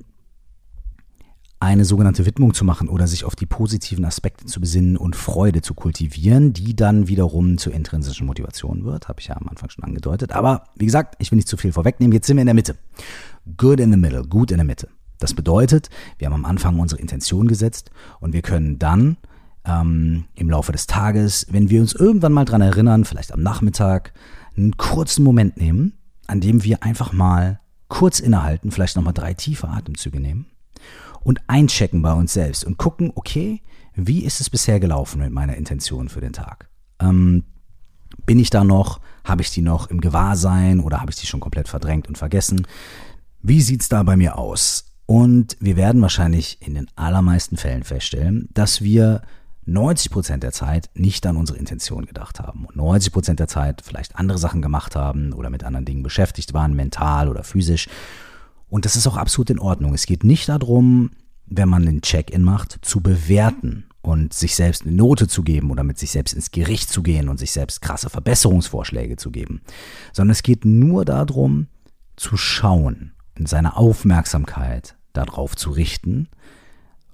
eine 1.61 1.85
sogenannte 1.85 2.25
Widmung 2.25 2.55
zu 2.55 2.65
machen 2.65 2.89
oder 2.89 3.05
sich 3.05 3.23
auf 3.23 3.35
die 3.35 3.45
positiven 3.45 4.03
Aspekte 4.03 4.45
zu 4.47 4.59
besinnen 4.59 4.97
und 4.97 5.15
Freude 5.15 5.61
zu 5.61 5.75
kultivieren, 5.75 6.53
die 6.53 6.75
dann 6.75 7.07
wiederum 7.07 7.59
zur 7.59 7.71
intrinsischen 7.71 8.25
Motivation 8.25 8.83
wird, 8.83 9.07
habe 9.07 9.19
ich 9.19 9.27
ja 9.27 9.37
am 9.37 9.47
Anfang 9.47 9.69
schon 9.69 9.83
angedeutet. 9.83 10.31
Aber 10.31 10.63
wie 10.75 10.85
gesagt, 10.85 11.15
ich 11.19 11.31
will 11.31 11.35
nicht 11.35 11.47
zu 11.47 11.57
viel 11.57 11.71
vorwegnehmen, 11.71 12.13
jetzt 12.13 12.25
sind 12.25 12.37
wir 12.37 12.41
in 12.41 12.47
der 12.47 12.55
Mitte. 12.55 12.77
Good 13.57 13.79
in 13.79 13.91
the 13.91 13.97
middle, 13.97 14.23
gut 14.23 14.49
in 14.49 14.57
der 14.57 14.65
Mitte. 14.65 14.89
Das 15.19 15.35
bedeutet, 15.35 15.91
wir 16.17 16.25
haben 16.25 16.33
am 16.33 16.45
Anfang 16.45 16.79
unsere 16.79 16.99
Intention 16.99 17.47
gesetzt 17.47 17.91
und 18.19 18.33
wir 18.33 18.41
können 18.41 18.79
dann 18.79 19.17
ähm, 19.63 20.25
im 20.33 20.49
Laufe 20.49 20.71
des 20.71 20.87
Tages, 20.87 21.45
wenn 21.51 21.69
wir 21.69 21.79
uns 21.79 21.93
irgendwann 21.93 22.33
mal 22.33 22.45
dran 22.45 22.61
erinnern, 22.61 23.05
vielleicht 23.05 23.31
am 23.31 23.43
Nachmittag, 23.43 24.13
einen 24.57 24.77
kurzen 24.77 25.23
Moment 25.23 25.57
nehmen, 25.57 25.93
an 26.25 26.41
dem 26.41 26.63
wir 26.63 26.81
einfach 26.81 27.13
mal 27.13 27.59
kurz 27.87 28.19
innehalten, 28.19 28.71
vielleicht 28.71 28.95
nochmal 28.95 29.13
drei 29.13 29.35
tiefe 29.35 29.67
Atemzüge 29.67 30.19
nehmen 30.19 30.47
und 31.23 31.41
einchecken 31.47 32.01
bei 32.01 32.13
uns 32.13 32.33
selbst 32.33 32.63
und 32.63 32.77
gucken, 32.77 33.11
okay, 33.15 33.61
wie 33.93 34.23
ist 34.23 34.41
es 34.41 34.49
bisher 34.49 34.79
gelaufen 34.79 35.19
mit 35.19 35.31
meiner 35.31 35.55
Intention 35.55 36.09
für 36.09 36.21
den 36.21 36.33
Tag? 36.33 36.69
Ähm, 36.99 37.43
bin 38.25 38.39
ich 38.39 38.49
da 38.49 38.63
noch? 38.63 38.99
Habe 39.23 39.41
ich 39.41 39.51
die 39.51 39.61
noch 39.61 39.89
im 39.89 40.01
Gewahrsein 40.01 40.79
oder 40.79 41.01
habe 41.01 41.11
ich 41.11 41.17
die 41.17 41.27
schon 41.27 41.39
komplett 41.39 41.67
verdrängt 41.67 42.07
und 42.07 42.17
vergessen? 42.17 42.67
Wie 43.41 43.61
sieht 43.61 43.81
es 43.81 43.89
da 43.89 44.03
bei 44.03 44.17
mir 44.17 44.37
aus? 44.37 44.85
Und 45.05 45.57
wir 45.59 45.75
werden 45.75 46.01
wahrscheinlich 46.01 46.57
in 46.61 46.73
den 46.73 46.87
allermeisten 46.95 47.57
Fällen 47.57 47.83
feststellen, 47.83 48.47
dass 48.53 48.81
wir 48.81 49.21
90% 49.67 50.37
der 50.37 50.51
Zeit 50.51 50.89
nicht 50.93 51.25
an 51.25 51.37
unsere 51.37 51.57
Intention 51.57 52.05
gedacht 52.05 52.39
haben 52.39 52.65
und 52.65 52.75
90% 52.75 53.35
der 53.35 53.47
Zeit 53.47 53.81
vielleicht 53.83 54.15
andere 54.15 54.37
Sachen 54.37 54.61
gemacht 54.61 54.95
haben 54.95 55.33
oder 55.33 55.49
mit 55.49 55.63
anderen 55.63 55.85
Dingen 55.85 56.03
beschäftigt 56.03 56.53
waren, 56.53 56.75
mental 56.75 57.29
oder 57.29 57.43
physisch. 57.43 57.87
Und 58.71 58.85
das 58.85 58.95
ist 58.95 59.05
auch 59.05 59.17
absolut 59.17 59.49
in 59.49 59.59
Ordnung. 59.59 59.93
Es 59.93 60.05
geht 60.05 60.23
nicht 60.23 60.47
darum, 60.47 61.11
wenn 61.45 61.67
man 61.67 61.85
einen 61.85 62.01
Check-in 62.01 62.41
macht, 62.41 62.79
zu 62.81 63.01
bewerten 63.01 63.83
und 64.01 64.33
sich 64.33 64.55
selbst 64.55 64.83
eine 64.83 64.93
Note 64.93 65.27
zu 65.27 65.43
geben 65.43 65.71
oder 65.71 65.83
mit 65.83 65.99
sich 65.99 66.11
selbst 66.11 66.33
ins 66.33 66.51
Gericht 66.51 66.89
zu 66.89 67.03
gehen 67.03 67.27
und 67.27 67.37
sich 67.37 67.51
selbst 67.51 67.81
krasse 67.81 68.09
Verbesserungsvorschläge 68.09 69.17
zu 69.17 69.29
geben, 69.29 69.61
sondern 70.13 70.31
es 70.31 70.41
geht 70.41 70.63
nur 70.63 71.03
darum, 71.03 71.67
zu 72.15 72.37
schauen 72.37 73.11
und 73.37 73.49
seine 73.49 73.75
Aufmerksamkeit 73.75 74.95
darauf 75.11 75.57
zu 75.57 75.71
richten, 75.71 76.29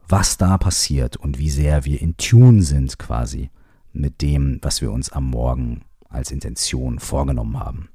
was 0.08 0.38
da 0.38 0.60
passiert 0.60 1.18
und 1.18 1.40
wie 1.40 1.50
sehr 1.50 1.86
wir 1.86 2.00
in 2.00 2.18
Tune 2.18 2.62
sind 2.62 3.00
quasi 3.00 3.50
mit 3.94 4.22
dem, 4.22 4.60
was 4.62 4.82
wir 4.82 4.92
uns 4.92 5.12
am 5.12 5.32
Morgen 5.32 5.82
als 6.08 6.30
Intention 6.30 7.00
vorgenommen 7.00 7.60
haben. 7.60 7.90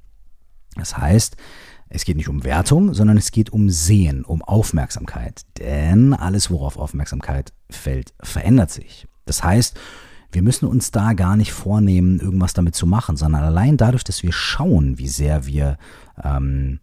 Das 0.75 0.97
heißt, 0.97 1.37
Es 1.95 2.05
geht 2.05 2.17
nicht 2.17 2.27
um 2.27 2.43
Wertung, 2.43 2.95
sondern 2.95 3.17
es 3.17 3.31
geht 3.31 3.53
um 3.53 3.69
Sehen, 3.69 4.25
um 4.25 4.41
Aufmerksamkeit. 4.41 5.43
Denn 5.59 6.15
alles, 6.15 6.49
worauf 6.49 6.77
Aufmerksamkeit 6.77 7.53
fällt, 7.69 8.15
verändert 8.19 8.71
sich. 8.71 9.07
Das 9.25 9.43
heißt, 9.43 9.77
wir 10.31 10.41
müssen 10.41 10.65
uns 10.65 10.89
da 10.89 11.13
gar 11.13 11.37
nicht 11.37 11.53
vornehmen, 11.53 12.19
irgendwas 12.19 12.53
damit 12.53 12.73
zu 12.73 12.87
machen, 12.87 13.15
sondern 13.15 13.43
allein 13.43 13.77
dadurch, 13.77 14.03
dass 14.03 14.23
wir 14.23 14.31
schauen, 14.31 14.97
wie 14.97 15.07
sehr 15.07 15.45
wir 15.45 15.77
ähm, 16.23 16.79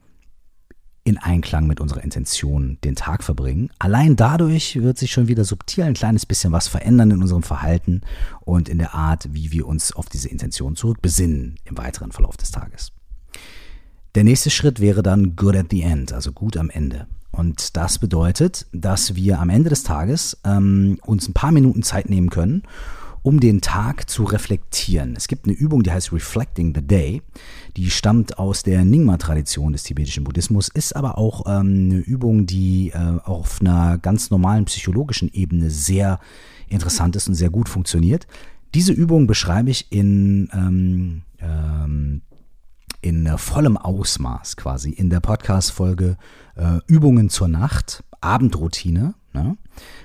in 1.03 1.19
Einklang 1.19 1.67
mit 1.67 1.81
unserer 1.81 2.05
Intention 2.05 2.79
den 2.85 2.95
Tag 2.95 3.25
verbringen. 3.25 3.71
Allein 3.81 4.15
dadurch 4.15 4.81
wird 4.81 4.97
sich 4.97 5.11
schon 5.11 5.27
wieder 5.27 5.45
subtil 5.45 5.83
ein 5.83 5.95
kleines 5.95 6.25
bisschen 6.25 6.53
was 6.53 6.69
verändern 6.69 7.11
in 7.11 7.21
unserem 7.21 7.43
Verhalten 7.43 8.03
und 8.43 8.69
in 8.69 8.79
der 8.79 8.95
Art, 8.95 9.35
wie 9.35 9.51
wir 9.51 9.67
uns 9.67 9.93
auf 9.93 10.09
diese 10.09 10.29
Intention 10.29 10.77
zurückbesinnen 10.77 11.57
im 11.65 11.79
weiteren 11.79 12.13
Verlauf 12.13 12.37
des 12.37 12.53
Tages. 12.53 12.93
Der 14.15 14.25
nächste 14.25 14.51
Schritt 14.51 14.81
wäre 14.81 15.03
dann 15.03 15.37
good 15.37 15.57
at 15.57 15.67
the 15.71 15.83
end, 15.83 16.13
also 16.13 16.33
gut 16.33 16.57
am 16.57 16.69
Ende. 16.69 17.07
Und 17.31 17.77
das 17.77 17.99
bedeutet, 17.99 18.67
dass 18.73 19.15
wir 19.15 19.39
am 19.39 19.51
Ende 19.51 19.71
des 19.71 19.85
Tages 19.85 20.37
ähm, 20.45 20.99
uns 21.07 21.29
ein 21.29 21.33
paar 21.33 21.53
Minuten 21.53 21.85
Zeit 21.85 22.11
nehmen 22.11 22.29
können, 22.29 22.65
um 23.23 23.39
den 23.39 23.61
Tag 23.61 24.11
zu 24.11 24.25
reflektieren. 24.25 25.15
Es 25.17 25.29
gibt 25.29 25.47
eine 25.47 25.55
Übung, 25.55 25.83
die 25.83 25.93
heißt 25.93 26.13
Reflecting 26.13 26.75
the 26.75 26.83
Day. 26.83 27.23
Die 27.77 27.91
stammt 27.91 28.39
aus 28.39 28.63
der 28.65 28.85
Nyingma-Tradition 28.85 29.73
des 29.73 29.85
tibetischen 29.85 30.25
Buddhismus, 30.25 30.69
ist 30.69 30.97
aber 30.97 31.19
auch 31.19 31.47
ähm, 31.47 31.91
eine 31.91 31.99
Übung, 31.99 32.47
die 32.47 32.91
äh, 32.91 33.21
auf 33.25 33.61
einer 33.61 33.99
ganz 33.99 34.31
normalen 34.31 34.65
psychologischen 34.65 35.31
Ebene 35.33 35.71
sehr 35.71 36.19
interessant 36.69 37.15
ist 37.15 37.29
und 37.29 37.35
sehr 37.35 37.51
gut 37.51 37.69
funktioniert. 37.69 38.27
Diese 38.75 38.93
Übung 38.93 39.27
beschreibe 39.27 39.71
ich 39.71 39.91
in, 39.91 40.49
ähm, 40.53 41.23
ähm, 41.41 42.23
in 43.01 43.27
vollem 43.39 43.77
Ausmaß 43.77 44.57
quasi 44.57 44.91
in 44.91 45.11
der 45.11 45.21
Podcast-Folge 45.21 46.17
äh, 46.57 46.79
Übungen 46.87 47.31
zur 47.31 47.49
Nacht, 47.49 48.05
Abendroutine. 48.21 49.15
Ne? 49.33 49.57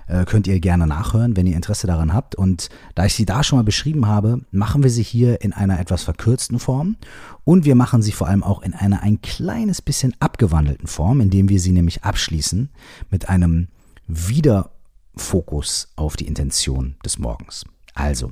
Äh, 0.08 0.26
könnt 0.26 0.48
ihr 0.48 0.60
gerne 0.60 0.88
nachhören, 0.88 1.36
wenn 1.36 1.48
ihr 1.48 1.56
Interesse 1.56 1.88
daran 1.88 2.14
habt. 2.14 2.36
Und 2.36 2.70
da 2.94 3.06
ich 3.06 3.16
sie 3.16 3.26
da 3.26 3.44
schon 3.44 3.58
mal 3.58 3.64
beschrieben 3.64 4.08
habe, 4.08 4.42
machen 4.52 4.84
wir 4.84 4.90
sie 4.90 5.04
hier 5.04 5.42
in 5.42 5.52
einer 5.52 5.80
etwas 5.80 6.04
verkürzten 6.04 6.60
Form. 6.60 6.96
Und 7.44 7.66
wir 7.66 7.76
machen 7.76 8.02
sie 8.02 8.12
vor 8.12 8.28
allem 8.28 8.44
auch 8.44 8.62
in 8.62 8.74
einer 8.74 9.02
ein 9.02 9.22
kleines 9.22 9.82
bisschen 9.82 10.14
abgewandelten 10.20 10.88
Form, 10.88 11.22
indem 11.22 11.50
wir 11.50 11.60
sie 11.60 11.72
nämlich 11.72 12.04
abschließen 12.04 12.70
mit 13.10 13.30
einem 13.30 13.68
Wiederfokus 14.08 15.90
auf 15.96 16.16
die 16.16 16.28
Intention 16.28 16.96
des 17.04 17.18
Morgens. 17.18 17.66
Also, 17.96 18.32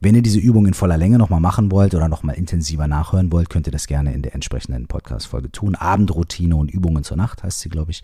wenn 0.00 0.14
ihr 0.14 0.22
diese 0.22 0.38
Übung 0.38 0.66
in 0.66 0.74
voller 0.74 0.98
Länge 0.98 1.18
nochmal 1.18 1.40
machen 1.40 1.70
wollt 1.70 1.94
oder 1.94 2.08
nochmal 2.08 2.36
intensiver 2.36 2.86
nachhören 2.86 3.32
wollt, 3.32 3.50
könnt 3.50 3.66
ihr 3.66 3.72
das 3.72 3.86
gerne 3.86 4.12
in 4.12 4.22
der 4.22 4.34
entsprechenden 4.34 4.86
Podcast-Folge 4.86 5.50
tun. 5.50 5.74
Abendroutine 5.74 6.56
und 6.56 6.70
Übungen 6.70 7.04
zur 7.04 7.16
Nacht 7.16 7.42
heißt 7.42 7.60
sie, 7.60 7.68
glaube 7.68 7.90
ich. 7.90 8.02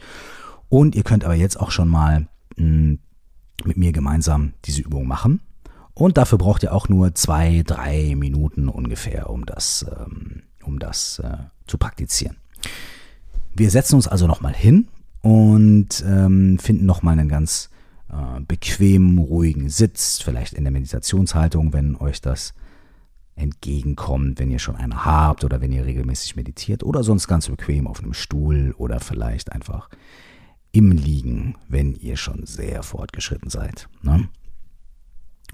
Und 0.68 0.94
ihr 0.94 1.02
könnt 1.02 1.24
aber 1.24 1.34
jetzt 1.34 1.58
auch 1.58 1.70
schon 1.70 1.88
mal 1.88 2.28
mh, 2.56 2.98
mit 3.64 3.76
mir 3.76 3.92
gemeinsam 3.92 4.52
diese 4.64 4.82
Übung 4.82 5.06
machen. 5.06 5.40
Und 5.94 6.16
dafür 6.16 6.38
braucht 6.38 6.62
ihr 6.62 6.72
auch 6.72 6.88
nur 6.88 7.14
zwei, 7.14 7.62
drei 7.66 8.14
Minuten 8.16 8.68
ungefähr, 8.68 9.28
um 9.28 9.44
das, 9.44 9.84
ähm, 9.90 10.42
um 10.64 10.78
das 10.78 11.18
äh, 11.18 11.36
zu 11.66 11.76
praktizieren. 11.76 12.36
Wir 13.54 13.70
setzen 13.70 13.96
uns 13.96 14.08
also 14.08 14.26
nochmal 14.26 14.54
hin 14.54 14.88
und 15.22 16.02
ähm, 16.06 16.58
finden 16.58 16.86
nochmal 16.86 17.18
einen 17.18 17.28
ganz 17.28 17.68
äh, 18.12 18.40
bequemen, 18.40 19.18
ruhigen 19.18 19.68
Sitz, 19.68 20.20
vielleicht 20.22 20.54
in 20.54 20.64
der 20.64 20.72
Meditationshaltung, 20.72 21.72
wenn 21.72 21.96
euch 21.96 22.20
das 22.20 22.54
entgegenkommt, 23.36 24.38
wenn 24.38 24.50
ihr 24.50 24.58
schon 24.58 24.76
eine 24.76 25.04
habt 25.04 25.44
oder 25.44 25.60
wenn 25.60 25.72
ihr 25.72 25.86
regelmäßig 25.86 26.36
meditiert 26.36 26.82
oder 26.82 27.02
sonst 27.02 27.26
ganz 27.26 27.48
bequem 27.48 27.86
auf 27.86 28.00
einem 28.00 28.12
Stuhl 28.12 28.74
oder 28.76 29.00
vielleicht 29.00 29.52
einfach 29.52 29.88
im 30.72 30.92
Liegen, 30.92 31.56
wenn 31.68 31.94
ihr 31.94 32.16
schon 32.16 32.46
sehr 32.46 32.82
fortgeschritten 32.82 33.50
seid. 33.50 33.88
Ne? 34.02 34.28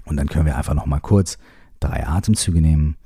Und 0.05 0.17
dann 0.17 0.27
können 0.27 0.45
wir 0.45 0.57
einfach 0.57 0.73
noch 0.73 0.85
mal 0.85 0.99
kurz 0.99 1.37
drei 1.79 2.05
Atemzüge 2.05 2.61
nehmen. 2.61 2.97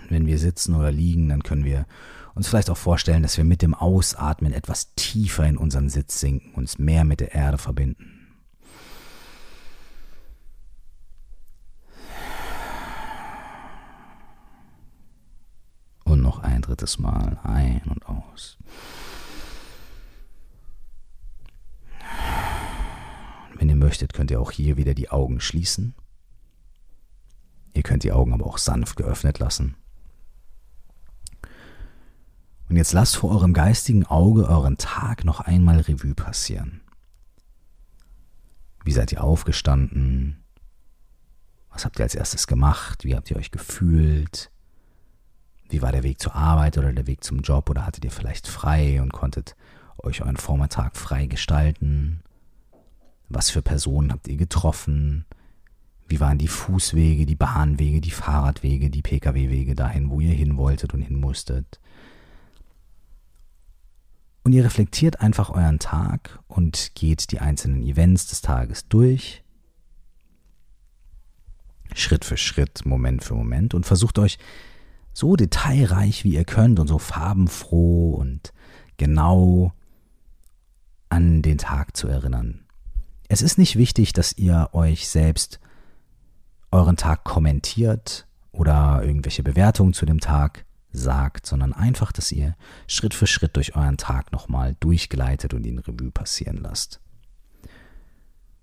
Und 0.00 0.10
wenn 0.10 0.26
wir 0.26 0.38
sitzen 0.38 0.74
oder 0.74 0.92
liegen, 0.92 1.28
dann 1.28 1.42
können 1.42 1.64
wir 1.64 1.86
uns 2.36 2.48
vielleicht 2.48 2.68
auch 2.68 2.76
vorstellen, 2.76 3.22
dass 3.22 3.38
wir 3.38 3.44
mit 3.44 3.62
dem 3.62 3.74
Ausatmen 3.74 4.52
etwas 4.52 4.94
tiefer 4.94 5.46
in 5.46 5.56
unseren 5.56 5.88
Sitz 5.88 6.20
sinken, 6.20 6.54
uns 6.54 6.78
mehr 6.78 7.04
mit 7.04 7.20
der 7.20 7.34
Erde 7.34 7.56
verbinden. 7.56 8.12
Und 16.04 16.20
noch 16.20 16.40
ein 16.40 16.60
drittes 16.60 16.98
Mal 16.98 17.40
ein 17.42 17.80
und 17.88 18.06
aus. 18.06 18.58
Wenn 23.54 23.70
ihr 23.70 23.76
möchtet, 23.76 24.12
könnt 24.12 24.30
ihr 24.30 24.42
auch 24.42 24.50
hier 24.50 24.76
wieder 24.76 24.92
die 24.92 25.08
Augen 25.08 25.40
schließen. 25.40 25.94
Ihr 27.72 27.82
könnt 27.82 28.02
die 28.02 28.12
Augen 28.12 28.34
aber 28.34 28.44
auch 28.44 28.58
sanft 28.58 28.96
geöffnet 28.96 29.38
lassen. 29.38 29.74
Und 32.68 32.76
jetzt 32.76 32.92
lasst 32.92 33.16
vor 33.16 33.30
eurem 33.30 33.52
geistigen 33.52 34.04
Auge 34.06 34.48
euren 34.48 34.76
Tag 34.76 35.24
noch 35.24 35.40
einmal 35.40 35.80
Revue 35.80 36.14
passieren. 36.14 36.80
Wie 38.84 38.92
seid 38.92 39.12
ihr 39.12 39.22
aufgestanden? 39.22 40.42
Was 41.70 41.84
habt 41.84 41.98
ihr 41.98 42.04
als 42.04 42.14
erstes 42.14 42.46
gemacht? 42.46 43.04
Wie 43.04 43.14
habt 43.14 43.30
ihr 43.30 43.36
euch 43.36 43.50
gefühlt? 43.50 44.50
Wie 45.68 45.82
war 45.82 45.92
der 45.92 46.02
Weg 46.02 46.20
zur 46.20 46.34
Arbeit 46.34 46.78
oder 46.78 46.92
der 46.92 47.06
Weg 47.06 47.24
zum 47.24 47.40
Job 47.40 47.68
oder 47.68 47.84
hattet 47.84 48.04
ihr 48.04 48.10
vielleicht 48.10 48.46
frei 48.46 49.02
und 49.02 49.12
konntet 49.12 49.56
euch 49.98 50.22
euren 50.22 50.36
Vormittag 50.36 50.96
frei 50.96 51.26
gestalten? 51.26 52.22
Was 53.28 53.50
für 53.50 53.62
Personen 53.62 54.12
habt 54.12 54.28
ihr 54.28 54.36
getroffen? 54.36 55.24
Wie 56.08 56.20
waren 56.20 56.38
die 56.38 56.48
Fußwege, 56.48 57.26
die 57.26 57.34
Bahnwege, 57.34 58.00
die 58.00 58.12
Fahrradwege, 58.12 58.90
die 58.90 59.02
Pkw-Wege 59.02 59.74
dahin, 59.74 60.10
wo 60.10 60.20
ihr 60.20 60.32
hin 60.32 60.56
wolltet 60.56 60.94
und 60.94 61.02
hin 61.02 61.18
musstet? 61.18 61.80
Und 64.46 64.52
ihr 64.52 64.64
reflektiert 64.64 65.20
einfach 65.20 65.50
euren 65.50 65.80
Tag 65.80 66.38
und 66.46 66.92
geht 66.94 67.32
die 67.32 67.40
einzelnen 67.40 67.82
Events 67.82 68.28
des 68.28 68.42
Tages 68.42 68.86
durch. 68.86 69.42
Schritt 71.92 72.24
für 72.24 72.36
Schritt, 72.36 72.86
Moment 72.86 73.24
für 73.24 73.34
Moment 73.34 73.74
und 73.74 73.86
versucht 73.86 74.20
euch 74.20 74.38
so 75.12 75.34
detailreich 75.34 76.22
wie 76.22 76.34
ihr 76.34 76.44
könnt 76.44 76.78
und 76.78 76.86
so 76.86 76.98
farbenfroh 76.98 78.14
und 78.14 78.52
genau 78.98 79.72
an 81.08 81.42
den 81.42 81.58
Tag 81.58 81.96
zu 81.96 82.06
erinnern. 82.06 82.66
Es 83.26 83.42
ist 83.42 83.58
nicht 83.58 83.74
wichtig, 83.74 84.12
dass 84.12 84.38
ihr 84.38 84.68
euch 84.74 85.08
selbst 85.08 85.58
euren 86.70 86.96
Tag 86.96 87.24
kommentiert 87.24 88.28
oder 88.52 89.02
irgendwelche 89.02 89.42
Bewertungen 89.42 89.92
zu 89.92 90.06
dem 90.06 90.20
Tag 90.20 90.65
sagt, 90.96 91.46
sondern 91.46 91.72
einfach, 91.72 92.12
dass 92.12 92.32
ihr 92.32 92.56
Schritt 92.86 93.14
für 93.14 93.26
Schritt 93.26 93.56
durch 93.56 93.76
euren 93.76 93.96
Tag 93.96 94.32
nochmal 94.32 94.76
durchgleitet 94.80 95.54
und 95.54 95.64
ihn 95.64 95.78
Revue 95.78 96.10
passieren 96.10 96.58
lasst. 96.58 97.00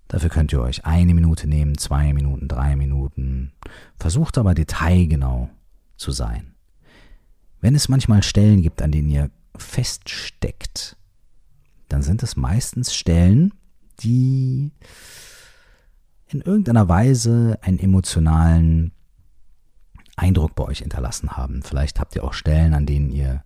Dafür 0.08 0.30
könnt 0.30 0.52
ihr 0.52 0.60
euch 0.60 0.84
eine 0.84 1.14
Minute 1.14 1.48
nehmen, 1.48 1.78
zwei 1.78 2.12
Minuten, 2.12 2.46
drei 2.46 2.76
Minuten. 2.76 3.52
Versucht 3.96 4.38
aber 4.38 4.54
detailgenau 4.54 5.50
zu 5.96 6.12
sein. 6.12 6.54
Wenn 7.60 7.74
es 7.74 7.88
manchmal 7.88 8.22
Stellen 8.22 8.62
gibt, 8.62 8.82
an 8.82 8.92
denen 8.92 9.08
ihr 9.08 9.30
feststeckt, 9.56 10.96
dann 11.88 12.02
sind 12.02 12.22
es 12.22 12.36
meistens 12.36 12.94
Stellen, 12.94 13.54
die 14.00 14.72
in 16.28 16.40
irgendeiner 16.40 16.88
Weise 16.88 17.58
einen 17.62 17.78
emotionalen 17.78 18.92
Eindruck 20.16 20.54
bei 20.54 20.64
euch 20.64 20.78
hinterlassen 20.78 21.36
haben. 21.36 21.62
Vielleicht 21.62 22.00
habt 22.00 22.14
ihr 22.16 22.24
auch 22.24 22.32
Stellen, 22.32 22.74
an 22.74 22.86
denen 22.86 23.10
ihr, 23.10 23.42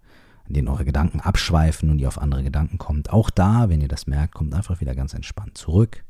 an 0.46 0.52
denen 0.54 0.68
eure 0.68 0.84
Gedanken 0.84 1.20
abschweifen 1.20 1.90
und 1.90 1.98
ihr 1.98 2.08
auf 2.08 2.20
andere 2.20 2.42
Gedanken 2.42 2.78
kommt. 2.78 3.10
Auch 3.10 3.30
da, 3.30 3.68
wenn 3.68 3.80
ihr 3.80 3.88
das 3.88 4.06
merkt, 4.06 4.34
kommt 4.34 4.54
einfach 4.54 4.80
wieder 4.80 4.94
ganz 4.94 5.14
entspannt 5.14 5.56
zurück 5.56 6.04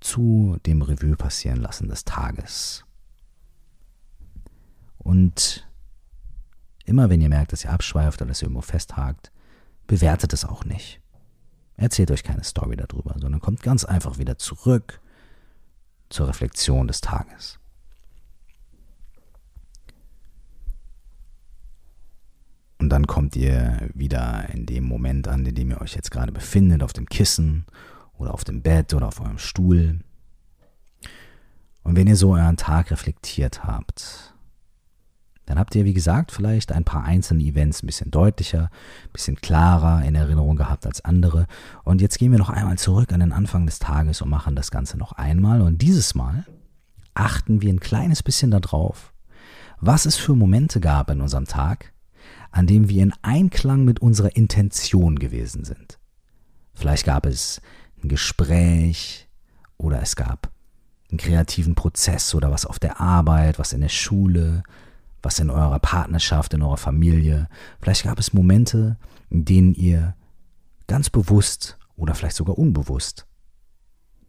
zu 0.00 0.58
dem 0.66 0.82
Revue 0.82 1.16
passieren 1.16 1.60
lassen 1.60 1.88
des 1.88 2.04
Tages. 2.04 2.84
Und 4.98 5.68
immer 6.84 7.08
wenn 7.10 7.20
ihr 7.20 7.28
merkt, 7.28 7.52
dass 7.52 7.64
ihr 7.64 7.72
abschweift 7.72 8.20
oder 8.20 8.28
dass 8.28 8.42
ihr 8.42 8.46
irgendwo 8.46 8.62
festhakt, 8.62 9.32
bewertet 9.86 10.32
es 10.32 10.44
auch 10.44 10.64
nicht. 10.64 11.00
Erzählt 11.76 12.10
euch 12.10 12.22
keine 12.22 12.44
Story 12.44 12.76
darüber, 12.76 13.14
sondern 13.18 13.40
kommt 13.40 13.62
ganz 13.62 13.84
einfach 13.84 14.18
wieder 14.18 14.38
zurück 14.38 15.00
zur 16.10 16.28
Reflexion 16.28 16.86
des 16.86 17.00
Tages. 17.00 17.58
Dann 22.92 23.06
kommt 23.06 23.36
ihr 23.36 23.88
wieder 23.94 24.50
in 24.52 24.66
dem 24.66 24.84
Moment 24.84 25.26
an, 25.26 25.46
in 25.46 25.54
dem 25.54 25.70
ihr 25.70 25.80
euch 25.80 25.94
jetzt 25.94 26.10
gerade 26.10 26.30
befindet, 26.30 26.82
auf 26.82 26.92
dem 26.92 27.06
Kissen 27.06 27.64
oder 28.18 28.34
auf 28.34 28.44
dem 28.44 28.60
Bett 28.60 28.92
oder 28.92 29.08
auf 29.08 29.18
eurem 29.18 29.38
Stuhl. 29.38 30.00
Und 31.82 31.96
wenn 31.96 32.06
ihr 32.06 32.16
so 32.16 32.34
euren 32.34 32.58
Tag 32.58 32.90
reflektiert 32.90 33.64
habt, 33.64 34.34
dann 35.46 35.58
habt 35.58 35.74
ihr, 35.74 35.86
wie 35.86 35.94
gesagt, 35.94 36.32
vielleicht 36.32 36.70
ein 36.70 36.84
paar 36.84 37.04
einzelne 37.04 37.42
Events 37.42 37.82
ein 37.82 37.86
bisschen 37.86 38.10
deutlicher, 38.10 38.64
ein 39.04 39.12
bisschen 39.14 39.36
klarer 39.36 40.04
in 40.04 40.14
Erinnerung 40.14 40.56
gehabt 40.56 40.84
als 40.84 41.02
andere. 41.02 41.46
Und 41.84 42.02
jetzt 42.02 42.18
gehen 42.18 42.30
wir 42.30 42.38
noch 42.38 42.50
einmal 42.50 42.76
zurück 42.76 43.10
an 43.14 43.20
den 43.20 43.32
Anfang 43.32 43.64
des 43.64 43.78
Tages 43.78 44.20
und 44.20 44.28
machen 44.28 44.54
das 44.54 44.70
Ganze 44.70 44.98
noch 44.98 45.12
einmal. 45.12 45.62
Und 45.62 45.80
dieses 45.80 46.14
Mal 46.14 46.44
achten 47.14 47.62
wir 47.62 47.72
ein 47.72 47.80
kleines 47.80 48.22
bisschen 48.22 48.50
darauf, 48.50 49.14
was 49.80 50.04
es 50.04 50.16
für 50.16 50.36
Momente 50.36 50.78
gab 50.78 51.08
in 51.08 51.22
unserem 51.22 51.46
Tag, 51.46 51.91
an 52.52 52.66
dem 52.66 52.88
wir 52.88 53.02
in 53.02 53.12
Einklang 53.22 53.84
mit 53.84 54.00
unserer 54.00 54.36
Intention 54.36 55.18
gewesen 55.18 55.64
sind. 55.64 55.98
Vielleicht 56.74 57.04
gab 57.04 57.26
es 57.26 57.60
ein 58.02 58.08
Gespräch 58.08 59.28
oder 59.76 60.00
es 60.00 60.16
gab 60.16 60.50
einen 61.10 61.18
kreativen 61.18 61.74
Prozess 61.74 62.34
oder 62.34 62.50
was 62.50 62.64
auf 62.64 62.78
der 62.78 63.00
Arbeit, 63.00 63.58
was 63.58 63.72
in 63.72 63.80
der 63.80 63.88
Schule, 63.88 64.62
was 65.22 65.38
in 65.38 65.50
eurer 65.50 65.78
Partnerschaft, 65.80 66.54
in 66.54 66.62
eurer 66.62 66.76
Familie. 66.76 67.48
Vielleicht 67.80 68.04
gab 68.04 68.18
es 68.18 68.32
Momente, 68.32 68.96
in 69.28 69.44
denen 69.44 69.74
ihr 69.74 70.14
ganz 70.86 71.10
bewusst 71.10 71.78
oder 71.96 72.14
vielleicht 72.14 72.36
sogar 72.36 72.58
unbewusst 72.58 73.26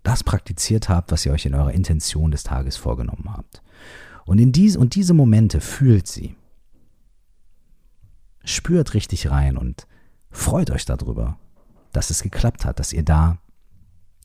das 0.04 0.24
praktiziert 0.24 0.90
habt, 0.90 1.12
was 1.12 1.26
ihr 1.26 1.32
euch 1.32 1.46
in 1.46 1.56
eurer 1.56 1.72
Intention 1.72 2.32
des 2.32 2.44
Tages 2.44 2.76
vorgenommen 2.76 3.30
habt. 3.30 3.64
Und, 4.26 4.38
in 4.38 4.52
diese, 4.52 4.80
und 4.80 4.96
diese 4.96 5.14
Momente 5.14 5.62
fühlt 5.62 6.08
sie. 6.08 6.36
Spürt 8.44 8.94
richtig 8.94 9.30
rein 9.30 9.58
und 9.58 9.88
freut 10.30 10.72
euch 10.72 10.86
darüber, 10.86 11.38
dass 11.92 12.10
es 12.10 12.24
geklappt 12.24 12.66
hat, 12.66 12.80
dass 12.80 12.94
ihr 12.94 13.04
da 13.04 13.38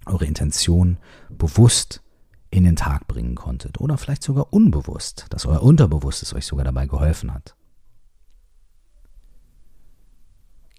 eure 0.06 0.24
Intention 0.24 0.98
bewusst 1.28 2.02
in 2.50 2.64
den 2.64 2.76
Tag 2.76 3.06
bringen 3.06 3.34
konntet 3.34 3.78
oder 3.78 3.98
vielleicht 3.98 4.22
sogar 4.22 4.52
unbewusst, 4.52 5.26
dass 5.30 5.46
euer 5.46 5.62
Unterbewusstes 5.62 6.34
euch 6.34 6.46
sogar 6.46 6.64
dabei 6.64 6.86
geholfen 6.86 7.32
hat. 7.32 7.54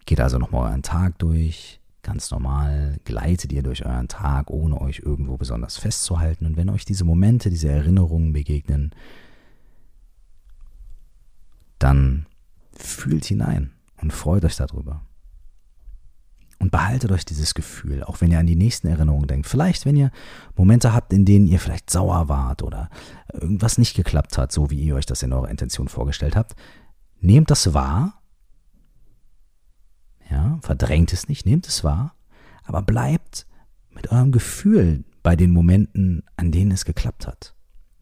Geht 0.06 0.20
also 0.20 0.40
nochmal 0.40 0.70
euren 0.70 0.82
Tag 0.82 1.20
durch, 1.20 1.80
ganz 2.02 2.32
normal, 2.32 3.00
gleitet 3.04 3.52
ihr 3.52 3.62
durch 3.62 3.86
euren 3.86 4.08
Tag, 4.08 4.50
ohne 4.50 4.82
euch 4.82 5.00
irgendwo 5.06 5.38
besonders 5.38 5.78
festzuhalten. 5.78 6.48
Und 6.48 6.58
wenn 6.58 6.70
euch 6.70 6.86
diese 6.86 7.04
Momente, 7.06 7.52
diese 7.52 7.70
Erinnerungen 7.70 8.34
begegnen, 8.34 8.96
dann 11.78 12.26
fühlt 12.82 13.26
hinein 13.26 13.72
und 14.02 14.14
freut 14.14 14.46
euch 14.46 14.56
darüber. 14.56 15.02
Und 16.62 16.72
behaltet 16.72 17.12
euch 17.12 17.24
dieses 17.24 17.54
Gefühl, 17.54 18.04
auch 18.04 18.20
wenn 18.20 18.32
ihr 18.32 18.40
an 18.40 18.46
die 18.46 18.58
nächsten 18.58 18.88
Erinnerungen 18.88 19.28
denkt. 19.28 19.48
Vielleicht, 19.48 19.86
wenn 19.86 19.96
ihr 19.96 20.12
Momente 20.58 20.94
habt, 20.94 21.14
in 21.14 21.24
denen 21.24 21.48
ihr 21.48 21.60
vielleicht 21.60 21.90
sauer 21.90 22.28
wart 22.28 22.64
oder 22.64 22.90
irgendwas 23.32 23.78
nicht 23.78 23.96
geklappt 23.96 24.38
hat, 24.38 24.52
so 24.52 24.70
wie 24.70 24.80
ihr 24.80 24.96
euch 24.96 25.06
das 25.06 25.24
in 25.24 25.32
eurer 25.32 25.50
Intention 25.50 25.88
vorgestellt 25.88 26.36
habt, 26.36 26.56
nehmt 27.22 27.50
das 27.50 27.74
wahr. 27.74 28.22
Ja, 30.30 30.60
verdrängt 30.62 31.14
es 31.14 31.30
nicht, 31.30 31.46
nehmt 31.46 31.66
es 31.66 31.86
wahr, 31.86 32.14
aber 32.66 32.82
bleibt 32.82 33.48
mit 33.92 34.12
eurem 34.12 34.34
Gefühl 34.34 35.06
bei 35.24 35.36
den 35.36 35.52
Momenten, 35.52 36.24
an 36.36 36.52
denen 36.52 36.72
es 36.72 36.86
geklappt 36.86 37.26
hat. 37.26 37.56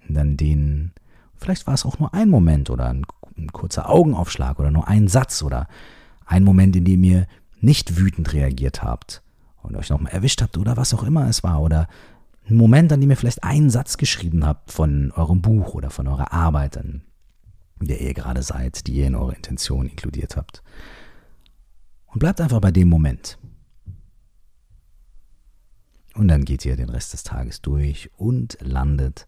Und 0.08 0.18
an 0.18 0.36
denen, 0.36 0.94
vielleicht 1.36 1.68
war 1.68 1.74
es 1.74 1.86
auch 1.86 2.00
nur 2.00 2.14
ein 2.14 2.30
Moment 2.30 2.70
oder 2.70 2.90
ein, 2.90 3.06
ein 3.38 3.52
kurzer 3.52 3.90
Augenaufschlag 3.90 4.60
oder 4.60 4.72
nur 4.72 4.88
ein 4.88 5.08
Satz 5.08 5.42
oder 5.44 5.68
ein 6.26 6.44
Moment, 6.44 6.76
in 6.76 6.86
dem 6.86 7.04
ihr 7.04 7.28
nicht 7.60 7.98
wütend 7.98 8.34
reagiert 8.34 8.84
habt 8.84 9.22
und 9.64 9.76
euch 9.76 9.90
nochmal 9.90 10.12
erwischt 10.14 10.42
habt 10.42 10.58
oder 10.58 10.78
was 10.78 10.94
auch 10.94 11.04
immer 11.04 11.28
es 11.28 11.44
war 11.44 11.62
oder 11.62 11.88
ein 12.50 12.56
Moment, 12.56 12.92
an 12.94 13.02
dem 13.02 13.10
ihr 13.10 13.18
vielleicht 13.18 13.44
einen 13.44 13.70
Satz 13.70 13.98
geschrieben 13.98 14.46
habt 14.46 14.72
von 14.72 15.12
eurem 15.12 15.42
Buch 15.42 15.74
oder 15.74 15.90
von 15.90 16.08
eurer 16.08 16.32
Arbeit, 16.32 16.78
an 16.78 17.02
der 17.82 18.02
ihr 18.02 18.14
gerade 18.14 18.42
seid, 18.42 18.88
die 18.88 18.94
ihr 18.94 19.08
in 19.08 19.16
eure 19.16 19.36
Intention 19.36 19.88
inkludiert 19.88 20.38
habt. 20.38 20.64
Und 22.08 22.20
bleibt 22.20 22.40
einfach 22.40 22.62
bei 22.62 22.72
dem 22.72 22.88
Moment. 22.88 23.38
Und 26.16 26.30
dann 26.30 26.46
geht 26.46 26.66
ihr 26.66 26.76
den 26.76 26.90
Rest 26.90 27.14
des 27.14 27.24
Tages 27.24 27.62
durch 27.62 28.10
und 28.18 28.58
landet 28.62 29.28